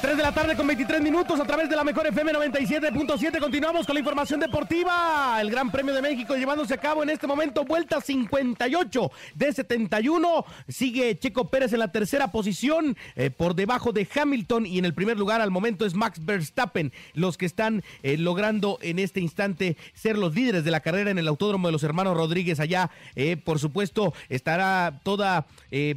3 0.00 0.16
de 0.16 0.22
la 0.22 0.32
tarde 0.32 0.54
con 0.54 0.66
23 0.66 1.00
minutos 1.00 1.40
a 1.40 1.44
través 1.44 1.68
de 1.68 1.74
la 1.74 1.82
mejor 1.82 2.06
FM 2.06 2.32
97.7. 2.32 3.40
Continuamos 3.40 3.84
con 3.84 3.94
la 3.94 4.00
información 4.00 4.38
deportiva. 4.38 5.38
El 5.40 5.50
Gran 5.50 5.72
Premio 5.72 5.92
de 5.92 6.02
México 6.02 6.36
llevándose 6.36 6.74
a 6.74 6.78
cabo 6.78 7.02
en 7.02 7.10
este 7.10 7.26
momento. 7.26 7.64
Vuelta 7.64 8.00
58 8.00 9.10
de 9.34 9.52
71. 9.52 10.44
Sigue 10.68 11.18
Checo 11.18 11.48
Pérez 11.48 11.72
en 11.72 11.80
la 11.80 11.90
tercera 11.90 12.30
posición 12.30 12.96
eh, 13.16 13.30
por 13.30 13.56
debajo 13.56 13.92
de 13.92 14.06
Hamilton. 14.14 14.66
Y 14.66 14.78
en 14.78 14.84
el 14.84 14.94
primer 14.94 15.18
lugar 15.18 15.40
al 15.40 15.50
momento 15.50 15.84
es 15.84 15.94
Max 15.94 16.24
Verstappen. 16.24 16.92
Los 17.14 17.36
que 17.36 17.46
están 17.46 17.82
eh, 18.04 18.16
logrando 18.16 18.78
en 18.82 19.00
este 19.00 19.20
instante 19.20 19.76
ser 19.94 20.16
los 20.16 20.32
líderes 20.32 20.64
de 20.64 20.70
la 20.70 20.80
carrera 20.80 21.10
en 21.10 21.18
el 21.18 21.26
Autódromo 21.26 21.66
de 21.68 21.72
los 21.72 21.82
Hermanos 21.82 22.16
Rodríguez. 22.16 22.60
Allá, 22.60 22.90
eh, 23.16 23.36
por 23.36 23.58
supuesto, 23.58 24.14
estará 24.28 25.00
toda 25.02 25.46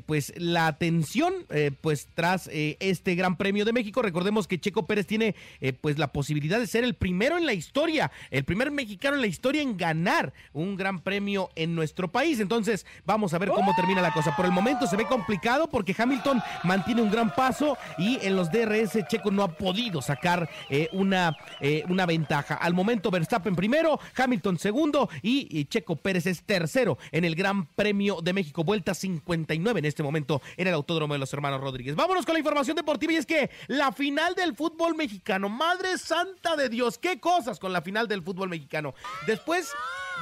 pues 0.05 0.33
la 0.37 0.67
atención 0.67 1.33
pues 1.81 2.07
tras 2.13 2.49
este 2.51 3.15
Gran 3.15 3.37
Premio 3.37 3.63
de 3.63 3.73
México 3.73 3.90
Recordemos 3.99 4.47
que 4.47 4.59
Checo 4.59 4.85
Pérez 4.85 5.07
tiene 5.07 5.35
eh, 5.59 5.73
pues 5.73 5.97
la 5.97 6.11
posibilidad 6.13 6.59
de 6.59 6.67
ser 6.67 6.83
el 6.83 6.93
primero 6.93 7.37
en 7.37 7.45
la 7.45 7.53
historia, 7.53 8.11
el 8.29 8.43
primer 8.43 8.71
mexicano 8.71 9.15
en 9.15 9.21
la 9.21 9.27
historia 9.27 9.61
en 9.61 9.75
ganar 9.75 10.33
un 10.53 10.77
gran 10.77 11.01
premio 11.01 11.49
en 11.55 11.75
nuestro 11.75 12.11
país. 12.11 12.39
Entonces 12.39 12.85
vamos 13.05 13.33
a 13.33 13.39
ver 13.39 13.49
cómo 13.49 13.73
termina 13.75 14.01
la 14.01 14.13
cosa. 14.13 14.35
Por 14.35 14.45
el 14.45 14.51
momento 14.51 14.87
se 14.87 14.95
ve 14.95 15.05
complicado 15.05 15.69
porque 15.69 15.95
Hamilton 15.97 16.41
mantiene 16.63 17.01
un 17.01 17.11
gran 17.11 17.33
paso 17.33 17.77
y 17.97 18.19
en 18.21 18.35
los 18.35 18.51
DRS 18.51 18.99
Checo 19.07 19.31
no 19.31 19.43
ha 19.43 19.57
podido 19.57 20.01
sacar 20.01 20.49
eh, 20.69 20.87
una, 20.93 21.35
eh, 21.59 21.83
una 21.89 22.05
ventaja. 22.05 22.55
Al 22.55 22.73
momento 22.73 23.11
Verstappen 23.11 23.55
primero, 23.55 23.99
Hamilton 24.15 24.59
segundo 24.59 25.09
y, 25.21 25.65
Checo 25.65 25.95
Pérez 25.95 26.25
es 26.25 26.43
tercero 26.43 26.97
en 27.11 27.23
el 27.23 27.35
Gran 27.35 27.65
Premio 27.65 28.21
de 28.21 28.33
México. 28.33 28.63
Vuelta 28.63 28.93
59 28.93 29.79
en 29.79 29.85
este 29.85 30.03
momento 30.03 30.41
en 30.57 30.67
el 30.67 30.73
Autódromo 30.73 31.13
de 31.13 31.19
los 31.19 31.33
Hermanos 31.33 31.61
Rodríguez. 31.61 31.95
Vámonos 31.95 32.25
con 32.25 32.33
la 32.33 32.39
información 32.39 32.75
deportiva 32.75 33.13
y 33.13 33.15
es 33.15 33.25
que 33.25 33.49
final 33.89 34.35
del 34.35 34.55
fútbol 34.55 34.95
mexicano. 34.95 35.49
Madre 35.49 35.97
santa 35.97 36.55
de 36.55 36.69
Dios, 36.69 36.97
qué 36.99 37.19
cosas 37.19 37.59
con 37.59 37.73
la 37.73 37.81
final 37.81 38.07
del 38.07 38.21
fútbol 38.21 38.49
mexicano. 38.49 38.93
Después 39.25 39.71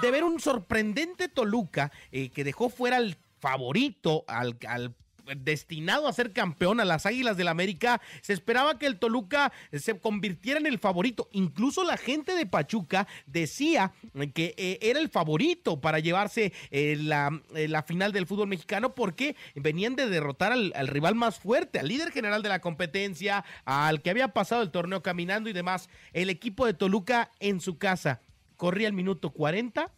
de 0.01 0.11
ver 0.11 0.23
un 0.23 0.39
sorprendente 0.39 1.27
Toluca 1.27 1.91
eh, 2.11 2.29
que 2.29 2.43
dejó 2.43 2.69
fuera 2.69 2.97
al 2.97 3.17
favorito, 3.39 4.23
al, 4.27 4.57
destinado 5.37 6.07
a 6.07 6.13
ser 6.13 6.33
campeón 6.33 6.79
a 6.79 6.85
las 6.85 7.05
Águilas 7.05 7.37
del 7.37 7.47
América. 7.47 8.01
Se 8.21 8.33
esperaba 8.33 8.77
que 8.77 8.85
el 8.85 8.99
Toluca 8.99 9.51
se 9.73 9.99
convirtiera 9.99 10.59
en 10.59 10.65
el 10.65 10.79
favorito. 10.79 11.29
Incluso 11.31 11.83
la 11.83 11.97
gente 11.97 12.33
de 12.33 12.45
Pachuca 12.45 13.07
decía 13.25 13.93
que 14.33 14.55
eh, 14.57 14.79
era 14.81 14.99
el 14.99 15.09
favorito 15.09 15.81
para 15.81 15.99
llevarse 15.99 16.53
eh, 16.71 16.95
la, 16.99 17.41
eh, 17.55 17.67
la, 17.67 17.83
final 17.83 18.11
del 18.11 18.27
fútbol 18.27 18.47
mexicano 18.47 18.93
porque 18.93 19.35
venían 19.55 19.95
de 19.95 20.07
derrotar 20.07 20.51
al, 20.51 20.73
al, 20.75 20.87
rival 20.87 21.15
más 21.15 21.39
fuerte, 21.39 21.79
al 21.79 21.87
líder 21.87 22.11
general 22.11 22.43
de 22.43 22.49
la 22.49 22.59
competencia, 22.59 23.43
al 23.65 24.01
que 24.01 24.09
había 24.09 24.29
pasado 24.29 24.61
el 24.61 24.71
torneo 24.71 25.01
caminando 25.01 25.49
y 25.49 25.53
demás. 25.53 25.89
El 26.13 26.29
equipo 26.29 26.65
de 26.65 26.73
Toluca 26.73 27.31
en 27.39 27.59
su 27.59 27.77
casa 27.77 28.21
corría 28.57 28.87
el 28.87 28.93
minuto 28.93 29.31
40 29.31 29.91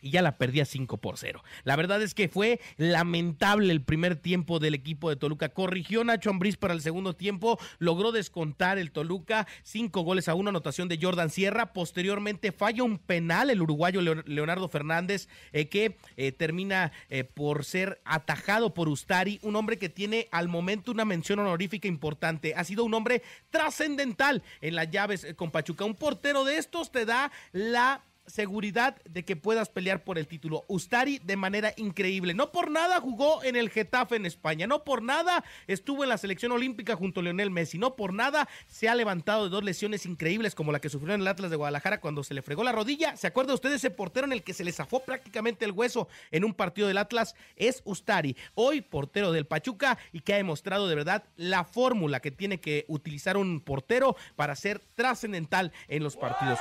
y 0.00 0.10
ya 0.10 0.22
la 0.22 0.38
perdía 0.38 0.64
5 0.64 0.98
por 0.98 1.18
0. 1.18 1.42
La 1.64 1.76
verdad 1.76 2.02
es 2.02 2.14
que 2.14 2.28
fue 2.28 2.60
lamentable 2.76 3.72
el 3.72 3.82
primer 3.82 4.16
tiempo 4.16 4.58
del 4.58 4.74
equipo 4.74 5.10
de 5.10 5.16
Toluca. 5.16 5.48
Corrigió 5.50 6.04
Nacho 6.04 6.30
Ambriz 6.30 6.56
para 6.56 6.74
el 6.74 6.82
segundo 6.82 7.14
tiempo, 7.14 7.58
logró 7.78 8.12
descontar 8.12 8.78
el 8.78 8.90
Toluca, 8.90 9.46
5 9.62 10.02
goles 10.02 10.28
a 10.28 10.34
1, 10.34 10.50
anotación 10.50 10.88
de 10.88 10.98
Jordan 11.00 11.30
Sierra. 11.30 11.72
Posteriormente 11.72 12.52
falla 12.52 12.82
un 12.82 12.98
penal 12.98 13.50
el 13.50 13.62
uruguayo 13.62 14.00
Leonardo 14.00 14.68
Fernández, 14.68 15.28
eh, 15.52 15.68
que 15.68 15.96
eh, 16.16 16.32
termina 16.32 16.92
eh, 17.08 17.24
por 17.24 17.64
ser 17.64 18.00
atajado 18.04 18.74
por 18.74 18.88
Ustari, 18.88 19.38
un 19.42 19.56
hombre 19.56 19.78
que 19.78 19.88
tiene 19.88 20.28
al 20.30 20.48
momento 20.48 20.92
una 20.92 21.04
mención 21.04 21.38
honorífica 21.38 21.88
importante. 21.88 22.54
Ha 22.54 22.64
sido 22.64 22.84
un 22.84 22.94
hombre 22.94 23.22
trascendental 23.50 24.42
en 24.60 24.74
las 24.74 24.90
llaves 24.90 25.26
con 25.36 25.50
Pachuca. 25.50 25.84
Un 25.84 25.94
portero 25.94 26.44
de 26.44 26.58
estos 26.58 26.90
te 26.92 27.04
da 27.04 27.30
la 27.52 28.02
seguridad 28.26 28.96
de 29.04 29.24
que 29.24 29.36
puedas 29.36 29.68
pelear 29.68 30.04
por 30.04 30.18
el 30.18 30.26
título. 30.26 30.64
Ustari 30.68 31.20
de 31.22 31.36
manera 31.36 31.72
increíble. 31.76 32.34
No 32.34 32.52
por 32.52 32.70
nada 32.70 33.00
jugó 33.00 33.42
en 33.42 33.56
el 33.56 33.70
Getafe 33.70 34.16
en 34.16 34.26
España. 34.26 34.66
No 34.66 34.84
por 34.84 35.02
nada 35.02 35.44
estuvo 35.66 36.02
en 36.02 36.08
la 36.08 36.18
selección 36.18 36.52
olímpica 36.52 36.96
junto 36.96 37.20
a 37.20 37.22
Lionel 37.22 37.50
Messi. 37.50 37.78
No 37.78 37.96
por 37.96 38.12
nada 38.12 38.48
se 38.66 38.88
ha 38.88 38.94
levantado 38.94 39.44
de 39.44 39.50
dos 39.50 39.64
lesiones 39.64 40.06
increíbles 40.06 40.54
como 40.54 40.72
la 40.72 40.80
que 40.80 40.88
sufrió 40.88 41.14
en 41.14 41.20
el 41.20 41.28
Atlas 41.28 41.50
de 41.50 41.56
Guadalajara 41.56 42.00
cuando 42.00 42.24
se 42.24 42.34
le 42.34 42.42
fregó 42.42 42.64
la 42.64 42.72
rodilla. 42.72 43.16
¿Se 43.16 43.26
acuerda 43.26 43.54
usted 43.54 43.70
de 43.70 43.76
ese 43.76 43.90
portero 43.90 44.26
en 44.26 44.32
el 44.32 44.42
que 44.42 44.54
se 44.54 44.64
le 44.64 44.72
zafó 44.72 45.00
prácticamente 45.00 45.64
el 45.64 45.72
hueso 45.72 46.08
en 46.30 46.44
un 46.44 46.54
partido 46.54 46.88
del 46.88 46.98
Atlas? 46.98 47.34
Es 47.56 47.82
Ustari. 47.84 48.36
Hoy 48.54 48.80
portero 48.80 49.32
del 49.32 49.46
Pachuca 49.46 49.98
y 50.12 50.20
que 50.20 50.34
ha 50.34 50.36
demostrado 50.36 50.88
de 50.88 50.94
verdad 50.94 51.24
la 51.36 51.64
fórmula 51.64 52.20
que 52.20 52.30
tiene 52.30 52.60
que 52.60 52.84
utilizar 52.88 53.36
un 53.36 53.60
portero 53.60 54.16
para 54.34 54.56
ser 54.56 54.80
trascendental 54.94 55.72
en 55.88 56.02
los 56.02 56.16
partidos. 56.16 56.58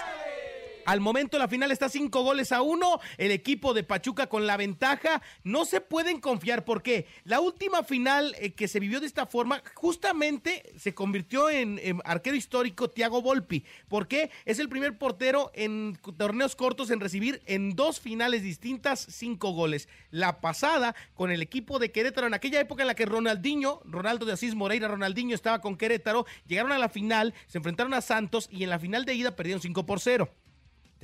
Al 0.85 1.01
momento 1.01 1.39
la 1.39 1.47
final 1.47 1.71
está 1.71 1.89
cinco 1.89 2.21
goles 2.21 2.51
a 2.51 2.61
uno. 2.61 2.99
El 3.17 3.31
equipo 3.31 3.73
de 3.73 3.83
Pachuca 3.83 4.27
con 4.27 4.45
la 4.45 4.55
ventaja. 4.55 5.21
No 5.43 5.65
se 5.65 5.81
pueden 5.81 6.21
confiar 6.21 6.63
porque 6.63 7.07
la 7.23 7.39
última 7.39 7.83
final 7.83 8.35
eh, 8.39 8.53
que 8.53 8.67
se 8.67 8.79
vivió 8.79 8.99
de 8.99 9.07
esta 9.07 9.25
forma 9.25 9.63
justamente 9.73 10.73
se 10.77 10.93
convirtió 10.93 11.49
en, 11.49 11.79
arquero 12.05 12.35
histórico 12.35 12.89
Thiago 12.89 13.23
Volpi. 13.23 13.65
porque 13.87 14.29
Es 14.45 14.59
el 14.59 14.69
primer 14.69 14.97
portero 14.97 15.51
en 15.55 15.97
torneos 16.17 16.55
cortos 16.55 16.91
en 16.91 16.99
recibir 16.99 17.41
en 17.47 17.75
dos 17.75 17.99
finales 17.99 18.43
distintas 18.43 19.07
cinco 19.09 19.51
goles. 19.51 19.89
La 20.11 20.39
pasada 20.39 20.95
con 21.15 21.31
el 21.31 21.41
equipo 21.41 21.79
de 21.79 21.91
Querétaro 21.91 22.27
en 22.27 22.35
aquella 22.35 22.59
época 22.59 22.83
en 22.83 22.87
la 22.87 22.95
que 22.95 23.07
Ronaldinho, 23.07 23.81
Ronaldo 23.85 24.25
de 24.25 24.33
Asís 24.33 24.53
Moreira, 24.53 24.87
Ronaldinho 24.87 25.33
estaba 25.33 25.61
con 25.61 25.77
Querétaro, 25.77 26.27
llegaron 26.45 26.71
a 26.71 26.77
la 26.77 26.89
final, 26.89 27.33
se 27.47 27.57
enfrentaron 27.57 27.95
a 27.95 28.01
Santos 28.01 28.47
y 28.51 28.63
en 28.63 28.69
la 28.69 28.77
final 28.77 29.05
de 29.05 29.15
ida 29.15 29.35
perdieron 29.35 29.61
5 29.61 29.85
por 29.85 29.99
0. 29.99 30.29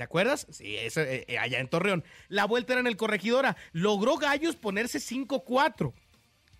¿Te 0.02 0.06
acuerdas? 0.06 0.48
Sí, 0.50 0.76
eso, 0.76 1.00
eh, 1.00 1.24
eh, 1.28 1.38
allá 1.38 1.60
en 1.60 1.68
Torreón. 1.68 2.02
La 2.26 2.44
vuelta 2.44 2.72
era 2.72 2.80
en 2.80 2.88
el 2.88 2.96
Corregidora. 2.96 3.56
Logró 3.70 4.16
Gallos 4.16 4.56
ponerse 4.56 4.98
5-4 4.98 5.92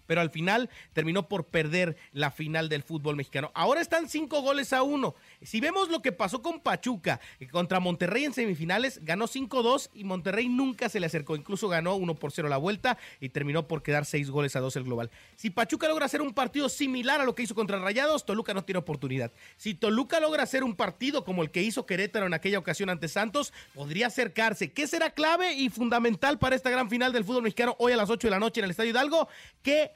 pero 0.06 0.20
al 0.20 0.30
final 0.30 0.68
terminó 0.92 1.26
por 1.26 1.46
perder 1.46 1.96
la 2.12 2.30
final 2.30 2.68
del 2.68 2.82
fútbol 2.82 3.16
mexicano. 3.16 3.50
Ahora 3.54 3.80
están 3.80 4.08
cinco 4.08 4.42
goles 4.42 4.72
a 4.72 4.82
uno. 4.82 5.14
Si 5.44 5.60
vemos 5.60 5.88
lo 5.88 6.02
que 6.02 6.12
pasó 6.12 6.42
con 6.42 6.60
Pachuca 6.60 7.20
eh, 7.40 7.48
contra 7.48 7.80
Monterrey 7.80 8.24
en 8.24 8.32
semifinales, 8.32 9.04
ganó 9.04 9.26
5-2 9.26 9.90
y 9.94 10.04
Monterrey 10.04 10.48
nunca 10.48 10.88
se 10.88 11.00
le 11.00 11.06
acercó. 11.06 11.36
Incluso 11.36 11.68
ganó 11.68 11.96
1 11.96 12.14
por 12.14 12.32
0 12.32 12.48
la 12.48 12.56
vuelta 12.56 12.98
y 13.20 13.30
terminó 13.30 13.66
por 13.66 13.82
quedar 13.82 14.04
seis 14.04 14.30
goles 14.30 14.56
a 14.56 14.60
dos 14.60 14.76
el 14.76 14.84
global. 14.84 15.10
Si 15.36 15.50
Pachuca 15.50 15.88
logra 15.88 16.06
hacer 16.06 16.22
un 16.22 16.32
partido 16.32 16.68
similar 16.68 17.20
a 17.20 17.24
lo 17.24 17.34
que 17.34 17.42
hizo 17.42 17.54
contra 17.54 17.78
Rayados, 17.78 18.24
Toluca 18.24 18.54
no 18.54 18.64
tiene 18.64 18.78
oportunidad. 18.78 19.32
Si 19.56 19.74
Toluca 19.74 20.20
logra 20.20 20.42
hacer 20.42 20.64
un 20.64 20.76
partido 20.76 21.24
como 21.24 21.42
el 21.42 21.50
que 21.50 21.62
hizo 21.62 21.86
Querétaro 21.86 22.26
en 22.26 22.34
aquella 22.34 22.58
ocasión 22.58 22.90
ante 22.90 23.08
Santos, 23.08 23.52
podría 23.74 24.08
acercarse. 24.08 24.72
¿Qué 24.72 24.86
será 24.86 25.10
clave 25.10 25.54
y 25.54 25.68
fundamental 25.68 26.38
para 26.38 26.56
esta 26.56 26.70
gran 26.70 26.88
final 26.88 27.12
del 27.12 27.24
fútbol 27.24 27.42
mexicano 27.42 27.76
hoy 27.78 27.92
a 27.92 27.96
las 27.96 28.10
8 28.10 28.26
de 28.26 28.30
la 28.30 28.38
noche 28.38 28.60
en 28.60 28.64
el 28.64 28.70
Estadio 28.70 28.90
Hidalgo? 28.90 29.28
Que 29.62 29.90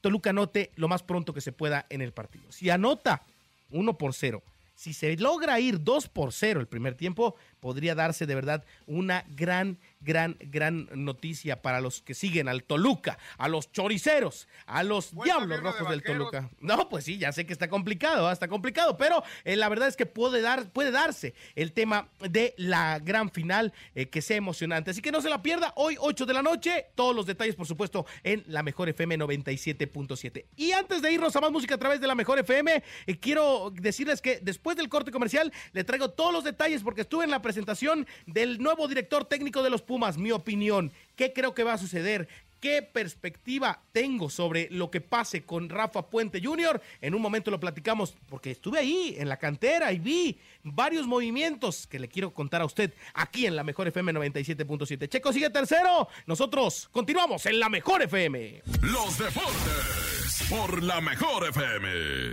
Toluca 0.00 0.30
anote 0.30 0.72
lo 0.76 0.88
más 0.88 1.02
pronto 1.02 1.32
que 1.32 1.40
se 1.40 1.52
pueda 1.52 1.86
en 1.88 2.02
el 2.02 2.12
partido. 2.12 2.44
Si 2.50 2.68
anota 2.70 3.22
1 3.70 3.96
por 3.96 4.14
0, 4.14 4.42
si 4.74 4.92
se 4.92 5.16
logra 5.16 5.60
ir 5.60 5.82
2 5.82 6.08
por 6.08 6.32
0 6.32 6.60
el 6.60 6.68
primer 6.68 6.94
tiempo, 6.94 7.36
podría 7.60 7.94
darse 7.94 8.26
de 8.26 8.34
verdad 8.34 8.64
una 8.86 9.24
gran 9.28 9.78
gran, 10.02 10.36
gran 10.40 10.88
noticia 10.92 11.62
para 11.62 11.80
los 11.80 12.02
que 12.02 12.14
siguen 12.14 12.48
al 12.48 12.64
Toluca, 12.64 13.18
a 13.38 13.48
los 13.48 13.72
choriceros, 13.72 14.48
a 14.66 14.82
los 14.82 15.12
diablos 15.22 15.60
rojos 15.60 15.88
del 15.88 16.02
Toluca. 16.02 16.50
No, 16.60 16.88
pues 16.88 17.04
sí, 17.04 17.18
ya 17.18 17.32
sé 17.32 17.46
que 17.46 17.52
está 17.52 17.68
complicado, 17.68 18.28
¿ah? 18.28 18.32
está 18.32 18.48
complicado, 18.48 18.96
pero 18.96 19.22
eh, 19.44 19.56
la 19.56 19.68
verdad 19.68 19.88
es 19.88 19.96
que 19.96 20.06
puede, 20.06 20.40
dar, 20.40 20.70
puede 20.70 20.90
darse 20.90 21.34
el 21.54 21.72
tema 21.72 22.08
de 22.20 22.54
la 22.56 22.98
gran 22.98 23.30
final 23.30 23.72
eh, 23.94 24.08
que 24.08 24.22
sea 24.22 24.36
emocionante. 24.36 24.90
Así 24.90 25.00
que 25.00 25.12
no 25.12 25.20
se 25.20 25.30
la 25.30 25.42
pierda, 25.42 25.72
hoy 25.76 25.96
8 25.98 26.26
de 26.26 26.34
la 26.34 26.42
noche, 26.42 26.86
todos 26.94 27.14
los 27.14 27.26
detalles, 27.26 27.54
por 27.54 27.66
supuesto, 27.66 28.06
en 28.22 28.44
la 28.46 28.62
Mejor 28.62 28.88
FM 28.88 29.18
97.7. 29.18 30.46
Y 30.56 30.72
antes 30.72 31.02
de 31.02 31.12
irnos 31.12 31.34
a 31.36 31.40
más 31.40 31.52
música 31.52 31.74
a 31.74 31.78
través 31.78 32.00
de 32.00 32.06
la 32.06 32.14
Mejor 32.14 32.38
FM, 32.38 32.82
eh, 33.06 33.18
quiero 33.18 33.72
decirles 33.74 34.20
que 34.20 34.40
después 34.40 34.76
del 34.76 34.88
corte 34.88 35.10
comercial 35.10 35.52
le 35.72 35.84
traigo 35.84 36.10
todos 36.10 36.32
los 36.32 36.44
detalles 36.44 36.82
porque 36.82 37.02
estuve 37.02 37.24
en 37.24 37.30
la 37.30 37.42
presentación 37.42 38.06
del 38.26 38.58
nuevo 38.58 38.88
director 38.88 39.24
técnico 39.24 39.62
de 39.62 39.70
los 39.70 39.82
Pumas, 39.92 40.16
mi 40.16 40.30
opinión. 40.30 40.90
¿Qué 41.16 41.34
creo 41.34 41.52
que 41.52 41.64
va 41.64 41.74
a 41.74 41.76
suceder? 41.76 42.26
¿Qué 42.62 42.80
perspectiva 42.80 43.78
tengo 43.92 44.30
sobre 44.30 44.68
lo 44.70 44.90
que 44.90 45.02
pase 45.02 45.42
con 45.42 45.68
Rafa 45.68 46.08
Puente 46.08 46.40
Jr.? 46.42 46.80
En 47.02 47.14
un 47.14 47.20
momento 47.20 47.50
lo 47.50 47.60
platicamos 47.60 48.14
porque 48.30 48.52
estuve 48.52 48.78
ahí 48.78 49.14
en 49.18 49.28
la 49.28 49.36
cantera 49.36 49.92
y 49.92 49.98
vi 49.98 50.38
varios 50.62 51.06
movimientos 51.06 51.86
que 51.86 51.98
le 51.98 52.08
quiero 52.08 52.32
contar 52.32 52.62
a 52.62 52.64
usted 52.64 52.94
aquí 53.12 53.44
en 53.44 53.54
la 53.54 53.64
Mejor 53.64 53.86
FM 53.88 54.14
97.7. 54.14 55.10
Checo 55.10 55.30
sigue 55.30 55.50
tercero. 55.50 56.08
Nosotros 56.24 56.88
continuamos 56.90 57.44
en 57.44 57.60
la 57.60 57.68
Mejor 57.68 58.00
FM. 58.00 58.62
Los 58.80 59.18
deportes 59.18 60.46
por 60.48 60.82
la 60.82 61.02
Mejor 61.02 61.48
FM. 61.50 62.32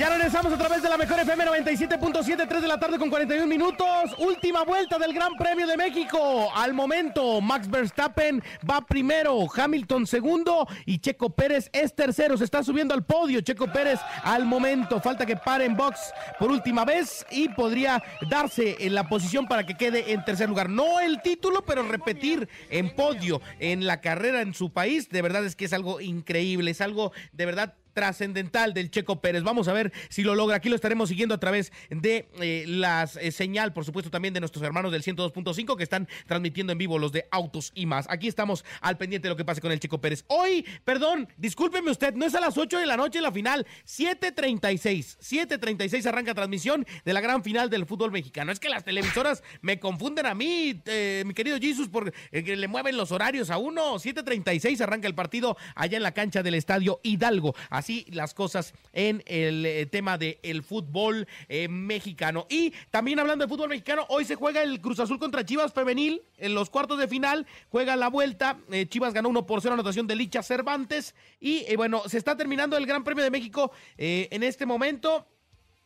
Ya 0.00 0.08
regresamos 0.08 0.50
a 0.50 0.56
través 0.56 0.82
de 0.82 0.88
la 0.88 0.96
mejor 0.96 1.20
FM 1.20 1.44
97.7, 1.44 2.48
3 2.48 2.62
de 2.62 2.68
la 2.68 2.80
tarde 2.80 2.98
con 2.98 3.10
41 3.10 3.46
minutos. 3.46 4.16
Última 4.16 4.64
vuelta 4.64 4.98
del 4.98 5.12
Gran 5.12 5.34
Premio 5.36 5.66
de 5.66 5.76
México. 5.76 6.48
Al 6.56 6.72
momento, 6.72 7.42
Max 7.42 7.68
Verstappen 7.68 8.42
va 8.68 8.80
primero, 8.80 9.46
Hamilton 9.54 10.06
segundo 10.06 10.66
y 10.86 11.00
Checo 11.00 11.28
Pérez 11.28 11.68
es 11.74 11.94
tercero. 11.94 12.38
Se 12.38 12.44
está 12.44 12.64
subiendo 12.64 12.94
al 12.94 13.04
podio. 13.04 13.42
Checo 13.42 13.70
Pérez 13.70 14.00
al 14.22 14.46
momento. 14.46 15.02
Falta 15.02 15.26
que 15.26 15.36
pare 15.36 15.66
en 15.66 15.76
box 15.76 16.14
por 16.38 16.50
última 16.50 16.86
vez 16.86 17.26
y 17.30 17.50
podría 17.50 18.02
darse 18.30 18.78
en 18.80 18.94
la 18.94 19.06
posición 19.06 19.48
para 19.48 19.66
que 19.66 19.76
quede 19.76 20.12
en 20.12 20.24
tercer 20.24 20.48
lugar. 20.48 20.70
No 20.70 20.98
el 21.00 21.20
título, 21.20 21.62
pero 21.66 21.82
repetir 21.82 22.48
en 22.70 22.94
podio 22.94 23.42
en 23.58 23.86
la 23.86 24.00
carrera 24.00 24.40
en 24.40 24.54
su 24.54 24.72
país. 24.72 25.10
De 25.10 25.20
verdad 25.20 25.44
es 25.44 25.56
que 25.56 25.66
es 25.66 25.74
algo 25.74 26.00
increíble. 26.00 26.70
Es 26.70 26.80
algo 26.80 27.12
de 27.32 27.44
verdad 27.44 27.74
trascendental 28.00 28.72
del 28.72 28.90
Checo 28.90 29.20
Pérez. 29.20 29.42
Vamos 29.42 29.68
a 29.68 29.74
ver 29.74 29.92
si 30.08 30.22
lo 30.22 30.34
logra. 30.34 30.56
Aquí 30.56 30.70
lo 30.70 30.74
estaremos 30.74 31.10
siguiendo 31.10 31.34
a 31.34 31.38
través 31.38 31.70
de 31.90 32.30
eh, 32.40 32.64
la 32.66 33.06
eh, 33.20 33.30
señal, 33.30 33.74
por 33.74 33.84
supuesto, 33.84 34.10
también 34.10 34.32
de 34.32 34.40
nuestros 34.40 34.64
hermanos 34.64 34.90
del 34.90 35.02
102.5 35.02 35.76
que 35.76 35.82
están 35.82 36.08
transmitiendo 36.26 36.72
en 36.72 36.78
vivo 36.78 36.98
los 36.98 37.12
de 37.12 37.28
Autos 37.30 37.72
y 37.74 37.84
más. 37.84 38.06
Aquí 38.08 38.26
estamos 38.26 38.64
al 38.80 38.96
pendiente 38.96 39.28
de 39.28 39.34
lo 39.34 39.36
que 39.36 39.44
pase 39.44 39.60
con 39.60 39.70
el 39.70 39.80
Checo 39.80 40.00
Pérez. 40.00 40.24
Hoy, 40.28 40.64
perdón, 40.82 41.28
discúlpeme 41.36 41.90
usted, 41.90 42.14
no 42.14 42.24
es 42.24 42.34
a 42.34 42.40
las 42.40 42.56
8 42.56 42.78
de 42.78 42.86
la 42.86 42.96
noche 42.96 43.20
la 43.20 43.32
final, 43.32 43.66
7.36. 43.86 45.18
7.36 45.18 46.06
arranca 46.06 46.32
transmisión 46.32 46.86
de 47.04 47.12
la 47.12 47.20
gran 47.20 47.44
final 47.44 47.68
del 47.68 47.84
fútbol 47.84 48.12
mexicano. 48.12 48.50
Es 48.50 48.60
que 48.60 48.70
las 48.70 48.82
televisoras 48.82 49.42
me 49.60 49.78
confunden 49.78 50.24
a 50.24 50.34
mí, 50.34 50.80
eh, 50.86 51.22
mi 51.26 51.34
querido 51.34 51.58
Jesus, 51.58 51.90
porque 51.90 52.14
le 52.32 52.66
mueven 52.66 52.96
los 52.96 53.12
horarios 53.12 53.50
a 53.50 53.58
uno. 53.58 53.96
7.36 53.96 54.80
arranca 54.80 55.06
el 55.06 55.14
partido 55.14 55.58
allá 55.74 55.98
en 55.98 56.02
la 56.02 56.14
cancha 56.14 56.42
del 56.42 56.54
Estadio 56.54 56.98
Hidalgo 57.02 57.54
así 57.68 57.89
las 58.10 58.34
cosas 58.34 58.74
en 58.92 59.22
el 59.26 59.66
eh, 59.66 59.86
tema 59.86 60.18
del 60.18 60.38
el 60.42 60.62
fútbol 60.62 61.26
eh, 61.48 61.68
mexicano. 61.68 62.46
Y 62.48 62.72
también 62.90 63.18
hablando 63.18 63.44
de 63.44 63.48
fútbol 63.48 63.68
mexicano, 63.68 64.06
hoy 64.08 64.24
se 64.24 64.34
juega 64.34 64.62
el 64.62 64.80
Cruz 64.80 65.00
Azul 65.00 65.18
contra 65.18 65.44
Chivas 65.44 65.72
Femenil 65.72 66.22
en 66.38 66.54
los 66.54 66.70
cuartos 66.70 66.98
de 66.98 67.08
final, 67.08 67.46
juega 67.68 67.96
la 67.96 68.08
vuelta, 68.08 68.58
eh, 68.70 68.86
Chivas 68.86 69.14
ganó 69.14 69.28
1 69.28 69.46
por 69.46 69.60
0 69.60 69.74
anotación 69.74 70.06
de 70.06 70.16
Licha 70.16 70.42
Cervantes 70.42 71.14
y 71.40 71.74
bueno, 71.76 72.02
se 72.06 72.18
está 72.18 72.36
terminando 72.36 72.76
el 72.76 72.86
Gran 72.86 73.04
Premio 73.04 73.24
de 73.24 73.30
México 73.30 73.72
en 73.96 74.42
este 74.42 74.66
momento. 74.66 75.26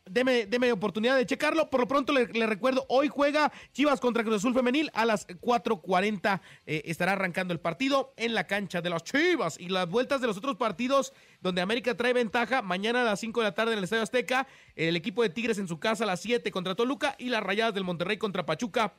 Deme, 0.07 0.47
deme 0.47 0.73
oportunidad 0.73 1.17
de 1.17 1.27
checarlo. 1.27 1.71
Por 1.71 1.81
lo 1.81 1.89
pronto 1.89 2.13
le, 2.13 2.47
recuerdo, 2.47 2.85
hoy 2.89 3.09
juega 3.09 3.53
Chivas 3.73 4.01
contra 4.01 4.23
Cruz 4.23 4.37
Azul 4.37 4.55
Femenil 4.55 4.91
a 4.95 5.05
las 5.05 5.27
4.40. 5.27 6.41
eh, 6.67 6.83
estará 6.87 7.13
arrancando 7.13 7.53
el 7.53 7.61
partido 7.61 8.13
en 8.17 8.35
la 8.35 8.47
cancha 8.47 8.81
de 8.81 8.91
las 8.91 9.05
Chivas. 9.05 9.59
Y 9.59 9.69
las 9.69 9.89
vueltas 9.89 10.21
de 10.21 10.27
los 10.27 10.37
otros 10.37 10.57
partidos 10.57 11.13
donde 11.41 11.61
América 11.61 11.97
trae 11.97 12.13
ventaja, 12.13 12.63
mañana 12.63 13.03
a 13.03 13.05
las 13.05 13.21
5 13.21 13.41
de 13.41 13.45
la 13.45 13.55
tarde 13.55 13.73
en 13.73 13.79
el 13.79 13.85
Estadio 13.85 14.03
Azteca, 14.03 14.47
el 14.77 14.97
equipo 14.97 15.23
de 15.23 15.31
Tigres 15.31 15.59
en 15.59 15.69
su 15.69 15.79
casa 15.79 16.05
a 16.05 16.07
las 16.07 16.21
7 16.21 16.51
contra 16.51 16.75
Toluca 16.75 17.15
y 17.19 17.29
las 17.29 17.43
Rayadas 17.43 17.75
del 17.75 17.85
Monterrey 17.85 18.17
contra 18.17 18.47
Pachuca 18.47 18.95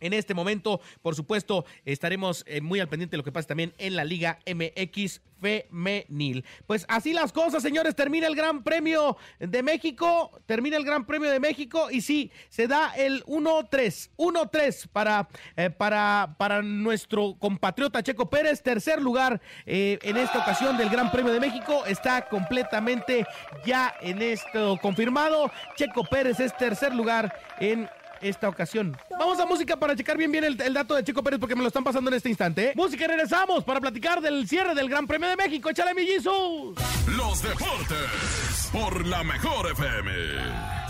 en 0.00 0.12
este 0.12 0.34
momento, 0.34 0.80
por 1.02 1.14
supuesto, 1.14 1.64
estaremos 1.84 2.44
eh, 2.46 2.60
muy 2.60 2.80
al 2.80 2.88
pendiente 2.88 3.12
de 3.12 3.18
lo 3.18 3.24
que 3.24 3.32
pasa 3.32 3.48
también 3.48 3.72
en 3.78 3.96
la 3.96 4.04
Liga 4.04 4.38
MX 4.46 5.20
femenil. 5.40 6.44
Pues 6.66 6.84
así 6.88 7.12
las 7.12 7.32
cosas, 7.32 7.62
señores, 7.62 7.94
termina 7.94 8.26
el 8.26 8.34
Gran 8.34 8.62
Premio 8.62 9.16
de 9.38 9.62
México, 9.62 10.30
termina 10.46 10.76
el 10.76 10.84
Gran 10.84 11.04
Premio 11.06 11.30
de 11.30 11.40
México. 11.40 11.90
Y 11.90 12.00
sí, 12.00 12.30
se 12.48 12.66
da 12.66 12.94
el 12.96 13.24
1-3, 13.24 14.10
1-3 14.16 14.88
para, 14.88 15.28
eh, 15.56 15.70
para, 15.70 16.36
para 16.38 16.62
nuestro 16.62 17.36
compatriota 17.38 18.02
Checo 18.02 18.28
Pérez, 18.28 18.62
tercer 18.62 19.00
lugar 19.00 19.40
eh, 19.66 19.98
en 20.02 20.16
esta 20.16 20.38
ocasión 20.38 20.76
del 20.76 20.88
Gran 20.88 21.10
Premio 21.10 21.32
de 21.32 21.40
México, 21.40 21.84
está 21.86 22.28
completamente 22.28 23.26
ya 23.64 23.94
en 24.00 24.22
esto 24.22 24.78
confirmado, 24.80 25.50
Checo 25.76 26.04
Pérez 26.04 26.40
es 26.40 26.56
tercer 26.56 26.94
lugar 26.94 27.34
en 27.60 27.88
esta 28.20 28.48
ocasión. 28.48 28.96
Vamos 29.18 29.38
a 29.40 29.46
música 29.46 29.76
para 29.76 29.94
checar 29.94 30.16
bien 30.16 30.30
bien 30.32 30.44
el, 30.44 30.74
dato 30.74 30.94
de 30.94 31.04
Checo 31.04 31.22
Pérez 31.22 31.40
porque 31.40 31.54
me 31.54 31.62
lo 31.62 31.68
están 31.68 31.84
pasando 31.84 32.10
en 32.10 32.16
este 32.16 32.28
instante. 32.28 32.70
¿eh? 32.70 32.72
Música 32.76 33.06
regresamos 33.06 33.64
para 33.64 33.80
platicar 33.80 34.20
del 34.20 34.48
cierre 34.48 34.74
del 34.74 34.88
Gran 34.88 35.06
Premio 35.06 35.28
de 35.28 35.36
México. 35.36 35.70
Échale, 35.70 35.94
mi 35.94 36.06
Jesus. 36.06 36.76
Los 37.16 37.42
deportes 37.42 38.70
por 38.72 39.06
la 39.06 39.22
mejor 39.24 39.70
FM. 39.70 40.85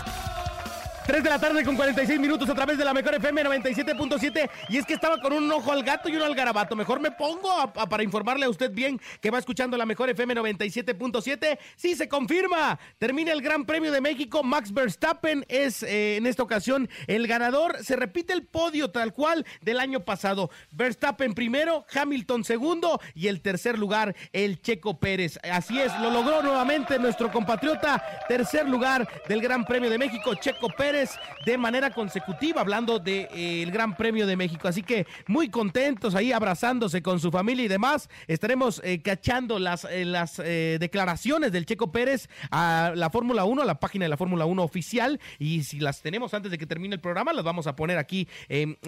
3 1.07 1.23
de 1.23 1.29
la 1.29 1.39
tarde 1.39 1.63
con 1.63 1.77
46 1.77 2.19
minutos 2.19 2.49
a 2.49 2.53
través 2.53 2.77
de 2.77 2.83
la 2.83 2.93
mejor 2.93 3.15
FM 3.15 3.41
97.7 3.45 4.49
y 4.67 4.75
es 4.75 4.85
que 4.85 4.95
estaba 4.95 5.21
con 5.21 5.31
un 5.31 5.49
ojo 5.49 5.71
al 5.71 5.81
gato 5.81 6.09
y 6.09 6.17
uno 6.17 6.25
al 6.25 6.35
garabato. 6.35 6.75
Mejor 6.75 6.99
me 6.99 7.11
pongo 7.11 7.71
para 7.71 8.03
informarle 8.03 8.45
a 8.45 8.49
usted 8.49 8.73
bien 8.73 8.99
que 9.21 9.31
va 9.31 9.39
escuchando 9.39 9.77
la 9.77 9.85
mejor 9.85 10.09
FM 10.09 10.35
97.7. 10.35 11.57
Sí, 11.77 11.95
se 11.95 12.09
confirma. 12.09 12.77
Termina 12.97 13.31
el 13.31 13.41
Gran 13.41 13.63
Premio 13.65 13.89
de 13.89 14.01
México. 14.01 14.43
Max 14.43 14.73
Verstappen 14.73 15.45
es 15.47 15.81
eh, 15.81 16.17
en 16.17 16.25
esta 16.25 16.43
ocasión 16.43 16.89
el 17.07 17.25
ganador. 17.25 17.81
Se 17.85 17.95
repite 17.95 18.33
el 18.33 18.45
podio 18.45 18.91
tal 18.91 19.13
cual 19.13 19.45
del 19.61 19.79
año 19.79 20.01
pasado. 20.03 20.51
Verstappen 20.71 21.33
primero, 21.33 21.85
Hamilton 21.89 22.43
segundo 22.43 22.99
y 23.15 23.27
el 23.27 23.39
tercer 23.41 23.79
lugar 23.79 24.13
el 24.33 24.61
Checo 24.61 24.99
Pérez. 24.99 25.39
Así 25.49 25.79
es, 25.79 25.97
lo 26.01 26.11
logró 26.11 26.43
nuevamente 26.43 26.99
nuestro 26.99 27.31
compatriota. 27.31 28.03
Tercer 28.27 28.67
lugar 28.67 29.07
del 29.29 29.41
Gran 29.41 29.63
Premio 29.63 29.89
de 29.89 29.97
México, 29.97 30.35
Checo 30.35 30.67
Pérez 30.67 30.96
de 31.45 31.57
manera 31.57 31.91
consecutiva, 31.91 32.61
hablando 32.61 32.99
del 32.99 33.27
de, 33.27 33.61
eh, 33.61 33.65
Gran 33.71 33.95
Premio 33.95 34.25
de 34.25 34.35
México. 34.35 34.67
Así 34.67 34.83
que 34.83 35.05
muy 35.27 35.49
contentos 35.49 36.15
ahí 36.15 36.31
abrazándose 36.31 37.01
con 37.01 37.19
su 37.19 37.31
familia 37.31 37.65
y 37.65 37.67
demás. 37.67 38.09
Estaremos 38.27 38.81
eh, 38.83 39.01
cachando 39.01 39.59
las, 39.59 39.85
eh, 39.85 40.05
las 40.05 40.37
declaraciones 40.37 41.51
del 41.51 41.65
Checo 41.65 41.91
Pérez 41.91 42.29
a 42.51 42.93
la 42.95 43.09
Fórmula 43.09 43.45
1, 43.45 43.61
a 43.61 43.65
la 43.65 43.79
página 43.79 44.05
de 44.05 44.09
la 44.09 44.17
Fórmula 44.17 44.45
1 44.45 44.63
oficial. 44.63 45.19
Y 45.39 45.63
si 45.63 45.79
las 45.79 46.01
tenemos 46.01 46.33
antes 46.33 46.51
de 46.51 46.57
que 46.57 46.65
termine 46.65 46.95
el 46.95 47.01
programa, 47.01 47.33
las 47.33 47.43
vamos 47.43 47.67
a 47.67 47.75
poner 47.75 47.97
aquí, 47.97 48.27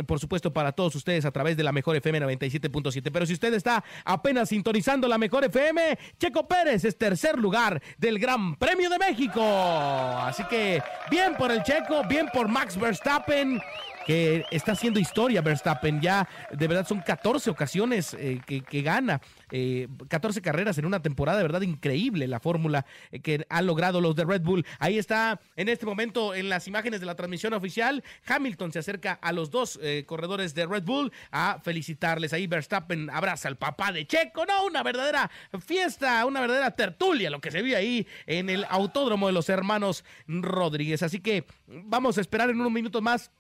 por 0.08 0.20
supuesto, 0.20 0.54
para 0.54 0.72
todos 0.72 0.96
ustedes 0.96 1.26
a 1.26 1.32
través 1.32 1.58
de 1.58 1.64
la 1.64 1.72
Mejor 1.72 1.96
FM 1.96 2.22
97.7. 2.22 3.10
Pero 3.12 3.26
si 3.26 3.34
usted 3.34 3.54
está 3.54 3.84
apenas 4.06 4.50
sintonizando 4.50 5.08
la 5.08 5.18
Mejor 5.18 5.44
FM, 5.46 5.98
Checo 6.18 6.48
Pérez 6.48 6.86
es 6.86 6.98
tercer 6.98 7.38
lugar 7.38 7.82
del 7.98 8.20
Gran 8.20 8.56
Premio 8.56 8.90
de 8.90 8.98
México. 8.98 9.42
Así 9.42 10.44
que 10.50 10.82
bien 11.10 11.36
por 11.36 11.52
el 11.52 11.64
Checo 11.64 11.99
bien 12.04 12.28
por 12.34 12.48
Max 12.48 12.78
Verstappen 12.78 13.62
que 14.06 14.46
está 14.52 14.74
haciendo 14.74 15.00
historia 15.00 15.42
Verstappen. 15.42 16.02
Ya 16.02 16.28
de 16.52 16.68
verdad 16.68 16.88
son 16.88 17.02
14 17.02 17.50
ocasiones 17.50 18.14
eh, 18.14 18.42
que, 18.46 18.82
gana, 18.82 19.22
eh, 19.52 19.88
14 20.08 20.42
carreras 20.42 20.78
en 20.78 20.86
una 20.86 21.02
temporada, 21.02 21.38
de 21.38 21.44
verdad 21.44 21.62
increíble 21.62 22.28
la 22.28 22.40
fórmula 22.40 22.86
eh, 23.12 23.20
que 23.20 23.46
han 23.50 23.66
logrado 23.66 24.02
los 24.02 24.16
de 24.16 24.26
Red 24.26 24.42
Bull. 24.42 24.66
Ahí 24.80 24.98
está 24.98 25.40
en 25.56 25.70
este 25.70 25.86
momento 25.86 26.34
en 26.34 26.50
las 26.50 26.68
imágenes 26.68 27.00
de 27.00 27.06
la 27.06 27.16
transmisión 27.16 27.54
oficial. 27.54 28.04
Hamilton 28.26 28.72
se 28.72 28.80
acerca 28.80 29.14
a 29.14 29.32
los 29.32 29.50
dos 29.50 29.80
eh, 29.82 30.04
corredores 30.06 30.54
de 30.56 30.66
Red 30.66 30.84
Bull 30.84 31.12
a 31.32 31.60
felicitarles. 31.64 32.34
Ahí 32.34 32.48
Verstappen 32.48 33.10
abraza 33.10 33.48
al 33.48 33.58
papá 33.58 33.92
de 33.92 34.06
Checo. 34.06 34.46
No, 34.46 34.66
una 34.66 34.84
verdadera 34.84 35.30
fiesta, 35.66 36.26
una 36.26 36.42
verdadera 36.42 36.72
tertulia, 36.72 37.30
lo 37.30 37.40
que 37.40 37.52
se 37.52 37.62
vio 37.62 37.78
ahí 37.78 38.08
en 38.26 38.50
el 38.50 38.66
autódromo 38.70 39.28
de 39.28 39.34
los 39.34 39.50
hermanos 39.50 40.04
Rodríguez. 40.28 41.04
Así 41.04 41.20
que 41.20 41.46
vamos 41.68 42.18
a 42.18 42.22
esperar 42.22 42.50
en 42.50 42.60
unos 42.60 42.72
minutos 42.72 43.02
más 43.02 43.32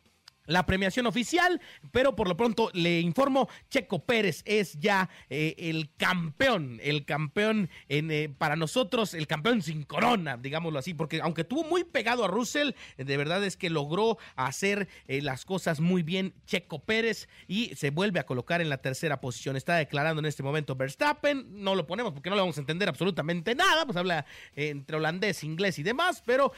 la 0.50 0.66
premiación 0.66 1.06
oficial, 1.06 1.62
pero 1.92 2.16
por 2.16 2.28
lo 2.28 2.36
pronto 2.36 2.72
le 2.74 3.00
informo, 3.00 3.48
Checo 3.70 4.04
Pérez 4.04 4.42
es 4.46 4.78
ya 4.80 5.10
eh, 5.30 5.56
el 5.58 5.92
campeón, 5.96 6.80
el 6.84 7.06
campeón 7.06 7.70
en, 7.88 8.10
eh, 8.12 8.34
para 8.36 8.56
nosotros, 8.56 9.14
el 9.14 9.28
campeón 9.28 9.62
sin 9.62 9.84
corona, 9.84 10.38
digámoslo 10.38 10.80
así, 10.80 10.96
porque 10.96 11.22
aunque 11.22 11.44
tuvo 11.44 11.64
muy 11.64 11.84
pegado 11.84 12.26
a 12.26 12.28
Russell, 12.28 12.72
de 12.98 13.18
verdad 13.18 13.44
es 13.44 13.58
que 13.58 13.70
logró 13.70 14.18
hacer 14.36 14.88
eh, 15.08 15.22
las 15.22 15.46
cosas 15.46 15.80
muy 15.80 16.02
bien 16.02 16.34
Checo 16.48 16.80
Pérez 16.80 17.30
y 17.48 17.76
se 17.76 17.92
vuelve 17.92 18.20
a 18.20 18.26
colocar 18.26 18.60
en 18.60 18.70
la 18.70 18.78
tercera 18.78 19.22
posición. 19.22 19.56
Está 19.56 19.76
declarando 19.76 20.20
en 20.20 20.26
este 20.26 20.42
momento 20.42 20.76
Verstappen, 20.76 21.64
no 21.64 21.76
lo 21.76 21.86
ponemos 21.86 22.12
porque 22.14 22.32
no 22.32 22.36
le 22.36 22.42
vamos 22.42 22.58
a 22.58 22.62
entender 22.62 22.90
absolutamente 22.90 23.54
nada, 23.54 23.86
pues 23.86 23.98
habla 23.98 24.26
entre 24.56 24.98
holandés, 24.98 25.44
inglés 25.44 25.78
y 25.78 25.84
demás, 25.84 26.24
pero 26.26 26.52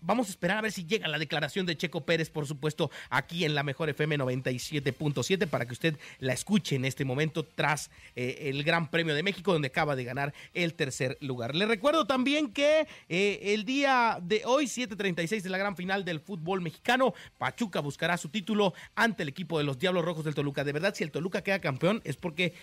vamos 0.00 0.26
a 0.26 0.30
esperar 0.30 0.58
a 0.58 0.60
ver 0.60 0.72
si 0.72 0.84
llega 0.84 1.08
la 1.08 1.18
declaración 1.18 1.64
de 1.64 1.76
Checo 1.76 2.04
Pérez, 2.04 2.28
por 2.28 2.46
supuesto, 2.46 2.90
aquí 3.10 3.44
en 3.44 3.54
la 3.54 3.62
mejor 3.62 3.88
FM 3.88 4.18
97.7 4.18 5.46
para 5.46 5.66
que 5.66 5.72
usted 5.72 5.98
la 6.18 6.32
escuche 6.32 6.76
en 6.76 6.84
este 6.84 7.04
momento 7.04 7.44
tras 7.44 7.90
eh, 8.16 8.38
el 8.42 8.64
Gran 8.64 8.90
Premio 8.90 9.14
de 9.14 9.22
México 9.22 9.52
donde 9.52 9.68
acaba 9.68 9.96
de 9.96 10.04
ganar 10.04 10.34
el 10.54 10.74
tercer 10.74 11.16
lugar. 11.20 11.54
Le 11.54 11.66
recuerdo 11.66 12.06
también 12.06 12.52
que 12.52 12.86
eh, 13.08 13.40
el 13.54 13.64
día 13.64 14.18
de 14.22 14.42
hoy, 14.44 14.66
7.36 14.66 15.42
de 15.42 15.50
la 15.50 15.58
gran 15.58 15.76
final 15.76 16.04
del 16.04 16.20
fútbol 16.20 16.60
mexicano, 16.60 17.14
Pachuca 17.38 17.80
buscará 17.80 18.16
su 18.16 18.28
título 18.28 18.74
ante 18.94 19.22
el 19.22 19.28
equipo 19.28 19.58
de 19.58 19.64
los 19.64 19.78
Diablos 19.78 20.04
Rojos 20.04 20.24
del 20.24 20.34
Toluca. 20.34 20.64
De 20.64 20.72
verdad, 20.72 20.94
si 20.94 21.04
el 21.04 21.10
Toluca 21.10 21.42
queda 21.42 21.60
campeón 21.60 22.00
es 22.04 22.16
porque 22.16 22.54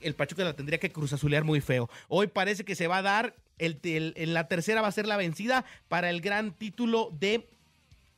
el 0.00 0.14
Pachuca 0.14 0.44
la 0.44 0.54
tendría 0.54 0.78
que 0.78 0.90
cruzazulear 0.90 1.44
muy 1.44 1.60
feo. 1.60 1.88
Hoy 2.08 2.26
parece 2.26 2.64
que 2.64 2.74
se 2.74 2.86
va 2.86 2.98
a 2.98 3.02
dar, 3.02 3.34
el, 3.58 3.78
el, 3.84 4.14
en 4.16 4.34
la 4.34 4.48
tercera 4.48 4.82
va 4.82 4.88
a 4.88 4.92
ser 4.92 5.06
la 5.06 5.16
vencida 5.16 5.64
para 5.88 6.10
el 6.10 6.20
gran 6.20 6.52
título 6.52 7.10
de 7.18 7.48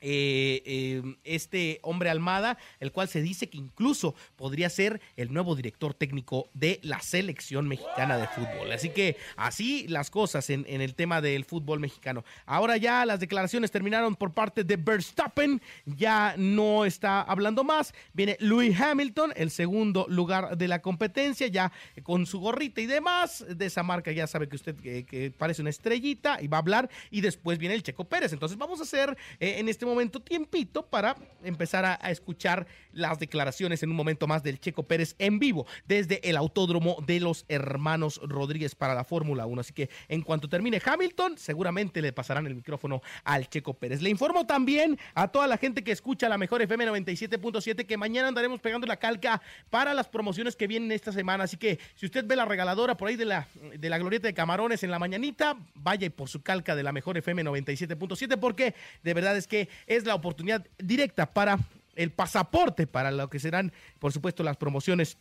eh, 0.06 0.62
eh, 0.66 1.16
este 1.24 1.78
hombre 1.80 2.10
Almada, 2.10 2.58
el 2.78 2.92
cual 2.92 3.08
se 3.08 3.22
dice 3.22 3.48
que 3.48 3.56
incluso 3.56 4.14
podría 4.36 4.68
ser 4.68 5.00
el 5.16 5.32
nuevo 5.32 5.56
director 5.56 5.94
técnico 5.94 6.50
de 6.52 6.78
la 6.82 7.00
selección 7.00 7.66
mexicana 7.66 8.18
de 8.18 8.28
fútbol. 8.28 8.70
Así 8.70 8.90
que 8.90 9.16
así 9.36 9.88
las 9.88 10.10
cosas 10.10 10.50
en, 10.50 10.66
el 10.68 10.94
tema 10.94 11.22
del 11.22 11.46
fútbol 11.46 11.80
mexicano. 11.80 12.22
Ahora 12.44 12.76
ya 12.76 13.06
las 13.06 13.18
declaraciones 13.18 13.70
terminaron 13.70 14.14
por 14.14 14.34
parte 14.34 14.62
de 14.62 14.76
Verstappen, 14.76 15.62
ya 15.86 16.34
no 16.36 16.84
está 16.84 17.22
hablando 17.22 17.64
más. 17.64 17.94
Viene 18.12 18.36
Louis 18.40 18.78
Hamilton, 18.78 19.32
el 19.36 19.50
segundo 19.50 20.04
lugar 20.10 20.58
de 20.58 20.68
la 20.68 20.82
competencia, 20.82 21.46
ya 21.46 21.72
con 22.02 22.26
su 22.26 22.40
gorrita 22.40 22.82
y 22.82 22.86
demás. 22.86 23.42
De 23.48 23.64
esa 23.64 23.82
marca 23.82 24.12
ya 24.12 24.26
sabe 24.26 24.50
que 24.50 24.56
usted 24.56 24.76
que 24.76 25.32
parece 25.38 25.62
una 25.62 25.70
estrellita 25.70 26.42
y 26.42 26.48
va 26.48 26.58
a 26.58 26.60
hablar. 26.60 26.90
Y 27.10 27.22
después 27.22 27.56
viene 27.56 27.74
el 27.74 27.82
Checo 27.82 28.04
Pérez. 28.04 28.34
Entonces 28.34 28.58
vamos 28.58 28.80
a 28.80 28.82
hacer 28.82 29.16
eh, 29.40 29.54
en 29.56 29.70
este 29.70 29.86
momento 29.86 29.93
momento 29.94 30.20
tiempito 30.20 30.86
para 30.86 31.16
empezar 31.42 31.84
a, 31.84 31.94
escuchar 32.10 32.66
las 32.92 33.18
declaraciones 33.18 33.82
en 33.82 33.90
un 33.90 33.96
momento 33.96 34.26
más 34.26 34.42
del 34.42 34.60
Checo 34.60 34.84
Pérez 34.84 35.14
en 35.18 35.38
vivo 35.38 35.66
desde 35.86 36.28
el 36.28 36.36
autódromo 36.36 36.96
de 37.06 37.20
los 37.20 37.44
hermanos 37.48 38.20
Rodríguez 38.22 38.74
para 38.74 38.94
la 38.94 39.04
Fórmula 39.04 39.46
1. 39.46 39.60
Así 39.60 39.72
que 39.72 39.90
en 40.08 40.22
cuanto 40.22 40.48
termine 40.48 40.80
Hamilton, 40.84 41.38
seguramente 41.38 42.02
le 42.02 42.12
pasarán 42.12 42.46
el 42.46 42.54
micrófono 42.54 43.02
al 43.24 43.48
Checo 43.48 43.74
Pérez. 43.74 44.02
Le 44.02 44.10
informo 44.10 44.46
también 44.46 44.98
a 45.14 45.28
toda 45.28 45.46
la 45.46 45.58
gente 45.58 45.84
que 45.84 45.92
escucha 45.92 46.28
la 46.28 46.38
mejor 46.38 46.62
FM 46.62 46.86
97.7 46.86 47.86
que 47.86 47.96
mañana 47.96 48.28
andaremos 48.28 48.60
pegando 48.60 48.86
la 48.86 48.96
calca 48.96 49.40
para 49.70 49.94
las 49.94 50.08
promociones 50.08 50.56
que 50.56 50.66
vienen 50.66 50.92
esta 50.92 51.12
semana. 51.12 51.44
Así 51.44 51.56
que 51.56 51.78
si 51.94 52.06
usted 52.06 52.24
ve 52.26 52.36
la 52.36 52.44
regaladora 52.44 52.96
por 52.96 53.08
ahí 53.08 53.16
de 53.16 53.24
la, 53.24 53.46
de 53.78 53.88
la 53.88 53.98
glorieta 53.98 54.26
de 54.26 54.34
camarones 54.34 54.82
en 54.82 54.90
la 54.90 54.98
mañanita, 54.98 55.56
vaya 55.74 56.08
por 56.10 56.28
su 56.28 56.42
calca 56.42 56.74
de 56.74 56.82
la 56.82 56.92
mejor 56.92 57.16
FM 57.16 57.44
97.7 57.44 58.38
porque 58.38 58.74
de 59.02 59.14
verdad 59.14 59.36
es 59.36 59.46
que 59.46 59.68
es 59.86 60.04
la 60.04 60.14
oportunidad 60.14 60.66
directa 60.78 61.32
para 61.32 61.58
el 61.96 62.10
pasaporte 62.10 62.86
para 62.86 63.10
lo 63.10 63.30
que 63.30 63.38
serán, 63.38 63.72
por 63.98 64.12
supuesto, 64.12 64.42
las 64.42 64.56
promociones 64.56 65.16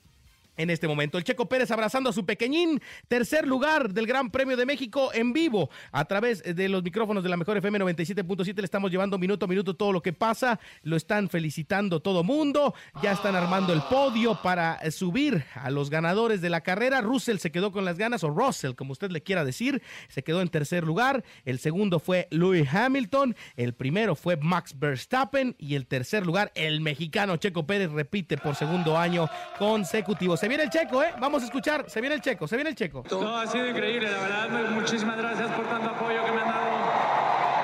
en 0.58 0.70
este 0.70 0.88
momento. 0.88 1.18
El 1.18 1.24
Checo 1.24 1.48
Pérez 1.48 1.72
abrazando 1.72 2.10
a 2.10 2.13
su 2.13 2.26
pequeñín, 2.26 2.82
tercer 3.08 3.48
lugar 3.48 3.94
del 3.94 4.08
Gran 4.08 4.32
Premio 4.32 4.58
de 4.58 4.66
México 4.66 5.12
en 5.13 5.34
vivo 5.34 5.70
a 5.92 6.06
través 6.06 6.44
de 6.44 6.70
los 6.70 6.84
micrófonos 6.84 7.24
de 7.24 7.30
la 7.30 7.38
mejor 7.38 7.58
FM 7.58 7.80
97.7. 7.80 8.56
Le 8.58 8.66
estamos 8.66 8.92
llevando 8.92 9.18
minuto 9.18 9.46
a 9.46 9.48
minuto 9.48 9.76
todo 9.76 9.92
lo 9.92 10.02
que 10.02 10.13
pasa. 10.13 10.60
Lo 10.84 10.96
están 10.96 11.30
felicitando 11.30 12.02
todo 12.02 12.24
mundo. 12.24 12.74
Ya 13.02 13.13
están 13.13 13.36
armando 13.36 13.74
el 13.74 13.82
podio 13.84 14.39
para 14.42 14.80
subir 14.92 15.44
a 15.56 15.70
los 15.70 15.89
ganadores 15.89 16.42
de 16.42 16.50
la 16.50 16.62
carrera. 16.62 17.02
Russell 17.02 17.38
se 17.38 17.52
quedó 17.52 17.72
con 17.72 17.86
las 17.86 17.98
ganas, 17.98 18.24
o 18.24 18.30
Russell, 18.30 18.74
como 18.76 18.92
usted 18.92 19.12
le 19.12 19.24
quiera 19.24 19.46
decir, 19.46 19.82
se 20.08 20.24
quedó 20.24 20.42
en 20.42 20.50
tercer 20.50 20.84
lugar. 20.84 21.24
El 21.46 21.60
segundo 21.60 22.00
fue 22.00 22.28
Louis 22.32 22.68
Hamilton. 22.72 23.36
El 23.56 23.74
primero 23.74 24.16
fue 24.16 24.38
Max 24.38 24.78
Verstappen. 24.78 25.56
Y 25.58 25.76
el 25.76 25.88
tercer 25.88 26.26
lugar, 26.26 26.52
el 26.56 26.82
mexicano 26.82 27.38
Checo 27.38 27.66
Pérez 27.66 27.92
repite 27.92 28.38
por 28.38 28.56
segundo 28.56 28.98
año 28.98 29.28
consecutivo. 29.58 30.38
Se 30.44 30.50
viene 30.50 30.64
el 30.66 30.70
checo, 30.70 31.02
¿eh? 31.02 31.14
Vamos 31.22 31.42
a 31.42 31.46
escuchar. 31.46 31.90
Se 31.90 32.02
viene 32.02 32.16
el 32.16 32.22
checo, 32.22 32.50
se 32.50 32.58
viene 32.58 32.72
el 32.72 32.76
checo. 32.76 33.02
No, 33.10 33.38
ha 33.38 33.48
sido 33.48 33.66
increíble, 33.66 34.12
la 34.12 34.18
verdad. 34.18 34.72
Muchísimas 34.72 35.18
gracias 35.18 35.50
por 35.54 35.66
tanto 35.70 35.92
apoyo 35.92 36.26
que 36.26 36.32
me 36.34 36.42
han 36.42 36.50
dado. 36.50 36.68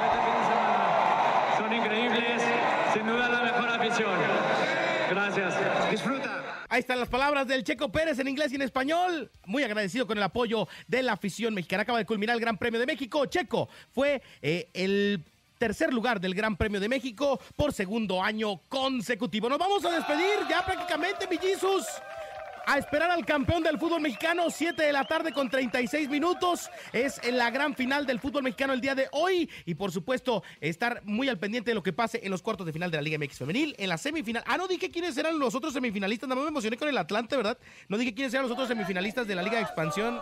Este 0.05 1.61
Son 1.61 1.73
increíbles. 1.73 2.41
Sin 2.93 3.05
duda 3.05 3.27
la 3.27 3.41
mejor 3.41 3.67
afición. 3.67 4.17
Gracias. 5.09 5.55
Disfruta. 5.91 6.41
Ahí 6.69 6.79
están 6.79 7.01
las 7.01 7.09
palabras 7.09 7.45
del 7.49 7.65
Checo 7.65 7.91
Pérez 7.91 8.17
en 8.17 8.29
inglés 8.29 8.53
y 8.53 8.55
en 8.55 8.61
español. 8.61 9.29
Muy 9.45 9.63
agradecido 9.63 10.07
con 10.07 10.17
el 10.17 10.23
apoyo 10.23 10.65
de 10.87 11.03
la 11.03 11.11
afición 11.11 11.53
mexicana. 11.53 11.83
Acaba 11.83 11.97
de 11.97 12.05
culminar 12.05 12.35
el 12.35 12.39
Gran 12.39 12.57
Premio 12.57 12.79
de 12.79 12.85
México. 12.85 13.25
Checo 13.25 13.67
fue 13.91 14.21
eh, 14.41 14.69
el 14.73 15.21
tercer 15.57 15.93
lugar 15.93 16.21
del 16.21 16.33
Gran 16.33 16.55
Premio 16.55 16.79
de 16.79 16.87
México 16.87 17.41
por 17.57 17.73
segundo 17.73 18.23
año 18.23 18.61
consecutivo. 18.69 19.49
Nos 19.49 19.59
vamos 19.59 19.83
a 19.83 19.91
despedir 19.91 20.47
ya 20.49 20.65
prácticamente, 20.65 21.27
mi 21.27 21.37
Jesus 21.37 21.85
a 22.65 22.77
esperar 22.77 23.11
al 23.11 23.25
campeón 23.25 23.63
del 23.63 23.77
fútbol 23.77 24.01
mexicano, 24.01 24.49
7 24.49 24.81
de 24.81 24.93
la 24.93 25.05
tarde 25.05 25.31
con 25.31 25.49
36 25.49 26.09
minutos. 26.09 26.69
Es 26.93 27.19
la 27.31 27.49
gran 27.49 27.75
final 27.75 28.05
del 28.05 28.19
fútbol 28.19 28.43
mexicano 28.43 28.73
el 28.73 28.81
día 28.81 28.95
de 28.95 29.07
hoy. 29.11 29.49
Y 29.65 29.75
por 29.75 29.91
supuesto, 29.91 30.43
estar 30.61 31.01
muy 31.05 31.29
al 31.29 31.37
pendiente 31.37 31.71
de 31.71 31.75
lo 31.75 31.83
que 31.83 31.93
pase 31.93 32.19
en 32.23 32.31
los 32.31 32.41
cuartos 32.41 32.65
de 32.65 32.73
final 32.73 32.91
de 32.91 32.97
la 32.97 33.01
Liga 33.01 33.17
MX 33.17 33.37
Femenil. 33.37 33.75
En 33.77 33.89
la 33.89 33.97
semifinal. 33.97 34.43
Ah, 34.45 34.57
no 34.57 34.67
dije 34.67 34.89
quiénes 34.89 35.17
eran 35.17 35.39
los 35.39 35.55
otros 35.55 35.73
semifinalistas. 35.73 36.29
No 36.29 36.35
me 36.35 36.47
emocioné 36.47 36.77
con 36.77 36.87
el 36.87 36.97
Atlante, 36.97 37.35
¿verdad? 37.35 37.57
No 37.87 37.97
dije 37.97 38.13
quiénes 38.13 38.33
eran 38.33 38.43
los 38.43 38.51
otros 38.51 38.67
semifinalistas 38.67 39.27
de 39.27 39.35
la 39.35 39.43
Liga 39.43 39.57
de 39.57 39.63
Expansión. 39.63 40.19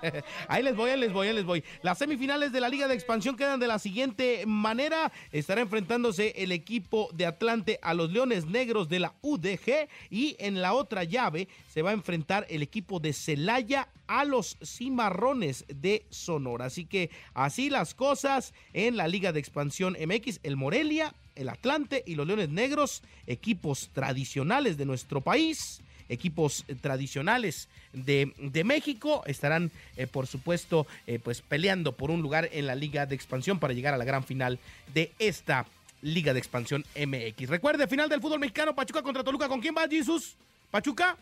ahí 0.48 0.62
les 0.62 0.76
voy, 0.76 0.90
ahí 0.90 1.00
les 1.00 1.12
voy, 1.12 1.28
ahí 1.28 1.34
les 1.34 1.44
voy. 1.44 1.64
Las 1.82 1.98
semifinales 1.98 2.52
de 2.52 2.60
la 2.60 2.68
Liga 2.68 2.88
de 2.88 2.94
Expansión 2.94 3.36
quedan 3.36 3.60
de 3.60 3.66
la 3.66 3.78
siguiente 3.78 4.44
manera. 4.46 5.12
Estará 5.32 5.60
enfrentándose 5.60 6.34
el 6.36 6.52
equipo 6.52 7.08
de 7.12 7.26
Atlante 7.26 7.78
a 7.82 7.94
los 7.94 8.10
Leones 8.10 8.46
Negros 8.46 8.88
de 8.88 9.00
la 9.00 9.14
UDG. 9.22 9.88
Y 10.10 10.36
en 10.38 10.62
la 10.62 10.72
otra 10.72 11.04
llave 11.04 11.48
se 11.68 11.82
va 11.82 11.89
a 11.90 11.94
enfrentar 11.94 12.46
el 12.48 12.62
equipo 12.62 13.00
de 13.00 13.12
Celaya 13.12 13.88
a 14.06 14.24
los 14.24 14.56
Cimarrones 14.64 15.64
de 15.68 16.04
Sonora. 16.10 16.66
Así 16.66 16.84
que 16.84 17.10
así 17.34 17.70
las 17.70 17.94
cosas 17.94 18.54
en 18.72 18.96
la 18.96 19.08
Liga 19.08 19.32
de 19.32 19.40
Expansión 19.40 19.96
MX, 20.00 20.40
el 20.42 20.56
Morelia, 20.56 21.14
el 21.36 21.48
Atlante 21.48 22.02
y 22.06 22.14
los 22.14 22.26
Leones 22.26 22.48
Negros, 22.48 23.02
equipos 23.26 23.90
tradicionales 23.92 24.76
de 24.76 24.86
nuestro 24.86 25.20
país 25.20 25.82
equipos 26.10 26.64
tradicionales 26.80 27.68
de, 27.92 28.32
de 28.36 28.64
México 28.64 29.22
estarán 29.26 29.70
eh, 29.96 30.06
por 30.06 30.26
supuesto 30.26 30.86
eh, 31.06 31.20
pues 31.22 31.40
peleando 31.40 31.92
por 31.92 32.10
un 32.10 32.20
lugar 32.20 32.48
en 32.52 32.66
la 32.66 32.74
liga 32.74 33.06
de 33.06 33.14
expansión 33.14 33.60
para 33.60 33.74
llegar 33.74 33.94
a 33.94 33.96
la 33.96 34.04
gran 34.04 34.24
final 34.24 34.58
de 34.92 35.12
esta 35.18 35.66
liga 36.02 36.32
de 36.32 36.38
expansión 36.38 36.84
MX. 36.96 37.48
Recuerde, 37.48 37.86
final 37.86 38.08
del 38.08 38.20
fútbol 38.20 38.40
mexicano, 38.40 38.74
Pachuca 38.74 39.02
contra 39.02 39.24
Toluca, 39.24 39.48
¿con 39.48 39.60
quién 39.60 39.74
va 39.76 39.88
Jesús? 39.88 40.36
Pachuca. 40.70 41.16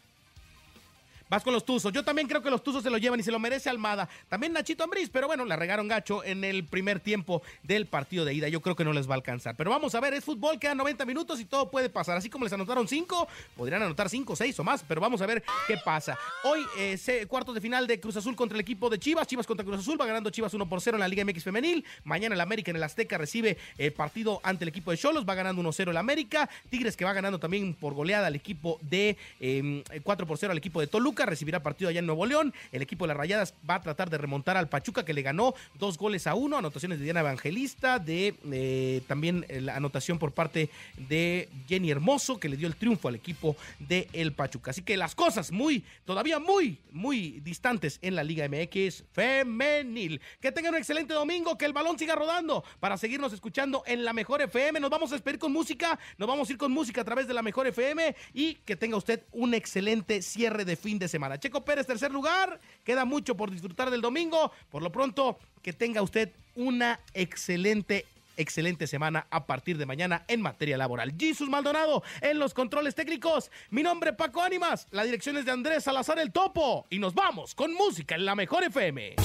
Vas 1.29 1.43
con 1.43 1.53
los 1.53 1.65
Tuzos. 1.65 1.93
Yo 1.93 2.05
también 2.05 2.29
creo 2.29 2.43
que 2.43 2.51
los 2.51 2.63
Tuzos 2.63 2.83
se 2.83 2.91
lo 2.91 2.99
llevan 2.99 3.21
y 3.21 3.23
se 3.23 3.31
lo 3.31 3.39
merece 3.39 3.69
Almada. 3.69 4.09
También 4.29 4.53
Nachito 4.53 4.85
Ambriz, 4.85 5.11
pero 5.11 5.27
bueno, 5.27 5.45
la 5.45 5.57
regaron 5.57 5.89
gacho 5.89 6.25
en 6.25 6.45
el 6.45 6.65
primer 6.65 7.01
tiempo 7.01 7.43
del 7.63 7.87
partido 7.87 8.25
de 8.25 8.35
ida. 8.35 8.49
Yo 8.49 8.61
creo 8.61 8.77
que 8.77 8.85
no 8.85 8.93
les 8.93 9.09
va 9.09 9.13
a 9.13 9.17
alcanzar. 9.17 9.57
Pero 9.57 9.71
vamos 9.71 9.95
a 9.95 10.01
ver, 10.01 10.15
es 10.15 10.25
fútbol, 10.25 10.59
quedan 10.59 10.79
90 10.79 11.05
minutos 11.05 11.41
y 11.41 11.45
todo 11.45 11.71
puede 11.71 11.91
pasar. 11.91 12.17
Así 12.17 12.31
como 12.31 12.45
les 12.45 12.53
anotaron 12.53 12.89
5, 12.89 13.29
podrían 13.57 13.83
anotar 13.83 14.09
5, 14.09 14.37
6 14.37 14.59
o 14.61 14.65
más, 14.65 14.85
pero 14.87 15.01
vamos 15.01 15.21
a 15.21 15.27
ver 15.27 15.43
qué 15.67 15.77
pasa. 15.85 16.19
Hoy, 16.45 16.65
eh, 16.79 17.27
cuartos 17.29 17.55
de 17.55 17.61
final 17.61 17.87
de 17.87 18.01
Cruz 18.01 18.17
Azul 18.17 18.35
contra 18.35 18.57
el 18.57 18.61
equipo 18.61 18.89
de 18.89 18.99
Chivas. 18.99 19.27
Chivas 19.27 19.47
contra 19.47 19.65
Cruz 19.65 19.81
Azul, 19.81 20.01
va 20.01 20.07
ganando 20.07 20.31
Chivas 20.31 20.53
1 20.55 20.69
por 20.69 20.81
0 20.81 20.97
en 20.97 21.01
la 21.01 21.09
Liga 21.09 21.25
MX 21.25 21.45
Femenil. 21.45 21.85
Mañana 22.05 22.35
el 22.35 22.41
América 22.41 22.71
en 22.71 22.77
el 22.77 22.83
Azteca 22.83 23.19
recibe 23.19 23.59
el 23.77 23.93
partido 23.93 24.41
ante 24.43 24.65
el 24.65 24.69
equipo 24.69 24.91
de 24.91 24.97
Cholos, 24.97 25.25
va 25.29 25.35
ganando 25.35 25.63
1-0 25.63 25.91
el 25.91 25.97
América. 25.97 26.49
Tigres 26.71 26.97
que 26.97 27.05
va 27.05 27.13
ganando 27.13 27.39
también 27.39 27.75
por 27.75 27.95
goleada 27.95 28.27
al 28.27 28.35
equipo 28.35 28.79
de 28.83 29.17
4 29.39 30.25
em, 30.25 30.29
por 30.29 30.39
0 30.39 30.53
al 30.53 30.59
equipo 30.59 30.81
de 30.81 30.87
Toluca, 30.87 31.18
recibirá 31.27 31.63
partido 31.63 31.91
allá 31.91 32.01
en 32.01 32.07
Nuevo 32.07 32.27
León. 32.27 32.55
El 32.73 32.83
equipo 32.83 33.05
de 33.05 33.09
las 33.09 33.17
Rayadas 33.17 33.55
va 33.69 33.77
a 33.77 33.83
tratar 33.83 34.11
de 34.11 34.19
remontar 34.19 34.57
al 34.57 34.69
Pachuca 34.69 35.05
que 35.05 35.13
le 35.13 35.23
ganó 35.23 35.55
dos 35.79 35.99
goles 35.99 36.27
a 36.27 36.35
uno, 36.35 36.59
anotaciones 36.59 36.99
de 36.99 37.05
Diana 37.05 37.21
Evangelista, 37.21 37.99
de 37.99 38.35
eh, 38.53 39.03
también 39.07 39.47
eh, 39.49 39.61
la 39.61 39.77
anotación 39.77 40.19
por 40.19 40.33
parte 40.33 40.71
de 40.97 41.49
Jenny 41.69 41.91
Hermoso 41.91 42.39
que 42.39 42.49
le 42.49 42.57
dio 42.57 42.69
el 42.69 42.77
triunfo 42.77 43.09
al 43.09 43.15
equipo 43.15 43.57
de 43.79 44.09
el 44.13 44.33
Pachuca. 44.33 44.71
Así 44.71 44.83
que 44.83 44.97
las 44.97 45.15
cosas 45.15 45.53
muy, 45.53 45.85
todavía 46.05 46.39
muy, 46.39 46.79
muy 46.93 47.41
distantes 47.41 47.99
en 48.03 48.15
la 48.15 48.25
Liga 48.25 48.49
MX 48.49 49.05
femenil. 49.13 50.21
Que 50.41 50.53
tengan 50.53 50.75
un 50.75 50.79
excelente 50.79 51.15
domingo, 51.15 51.57
que 51.57 51.65
el 51.65 51.73
balón 51.73 51.99
siga 51.99 52.15
rodando 52.15 52.65
para 52.81 52.97
seguirnos 52.97 53.33
escuchando 53.33 53.83
en 53.87 54.05
la 54.05 54.13
mejor 54.13 54.43
FM. 54.43 54.81
Nos 54.81 54.91
vamos 54.91 55.11
a 55.13 55.15
despedir 55.15 55.39
con 55.39 55.53
música, 55.53 55.99
nos 56.17 56.29
vamos 56.29 56.49
a 56.49 56.53
ir 56.53 56.59
con 56.59 56.73
música 56.73 57.01
a 57.01 57.05
través 57.05 57.27
de 57.27 57.35
la 57.35 57.43
mejor 57.43 57.67
FM 57.67 58.15
y 58.35 58.55
que 58.55 58.77
tenga 58.77 58.97
usted 58.97 59.25
un 59.33 59.55
excelente 59.55 60.23
cierre 60.23 60.65
de 60.65 60.77
fin 60.77 60.99
de 60.99 61.08
semana. 61.09 61.39
Checo 61.39 61.65
Pérez 61.65 61.87
tercer 61.87 62.13
lugar. 62.13 62.61
Queda 62.85 63.05
mucho 63.05 63.37
por 63.37 63.51
disfrutar 63.51 63.91
del 63.91 64.01
domingo. 64.01 64.53
Por 64.71 64.83
lo 64.83 64.93
pronto, 64.93 65.39
que 65.63 65.73
tenga 65.73 66.03
usted 66.03 66.31
una 66.55 67.01
excelente 67.15 68.07
excelente 68.39 68.87
semana 68.87 69.27
a 69.31 69.47
partir 69.47 69.77
de 69.77 69.85
mañana 69.85 70.25
en 70.29 70.41
materia 70.41 70.79
laboral. 70.79 71.15
Jesus 71.19 71.49
Maldonado 71.49 72.03
en 72.23 72.39
los 72.39 72.55
controles 72.55 72.95
técnicos. 72.95 73.51
Mi 73.71 73.83
nombre 73.83 74.15
Paco 74.15 74.41
Ánimas. 74.41 74.87
La 74.91 75.05
dirección 75.05 75.37
es 75.37 75.45
de 75.45 75.51
Andrés 75.51 75.85
Salazar 75.85 76.19
el 76.19 76.33
Topo. 76.33 76.87
Y 76.89 76.99
nos 76.99 77.15
vamos 77.15 77.55
con 77.55 77.75
música 77.75 78.15
en 78.15 78.25
la 78.25 78.35
mejor 78.35 78.65
FM. 78.65 79.17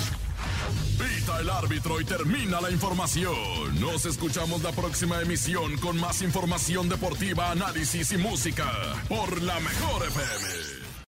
Pita 0.98 1.40
el 1.40 1.50
árbitro 1.50 2.02
y 2.02 2.06
termina 2.06 2.62
la 2.62 2.72
información. 2.72 3.80
Nos 3.80 4.06
escuchamos 4.06 4.62
la 4.64 4.72
próxima 4.72 5.22
emisión 5.22 5.78
con 5.78 6.00
más 6.00 6.22
información 6.22 6.90
deportiva, 6.90 7.52
análisis 7.52 8.12
y 8.12 8.18
música 8.18 8.72
por 9.08 9.42
la 9.42 9.60
mejor 9.60 10.08
FM. 10.08 10.83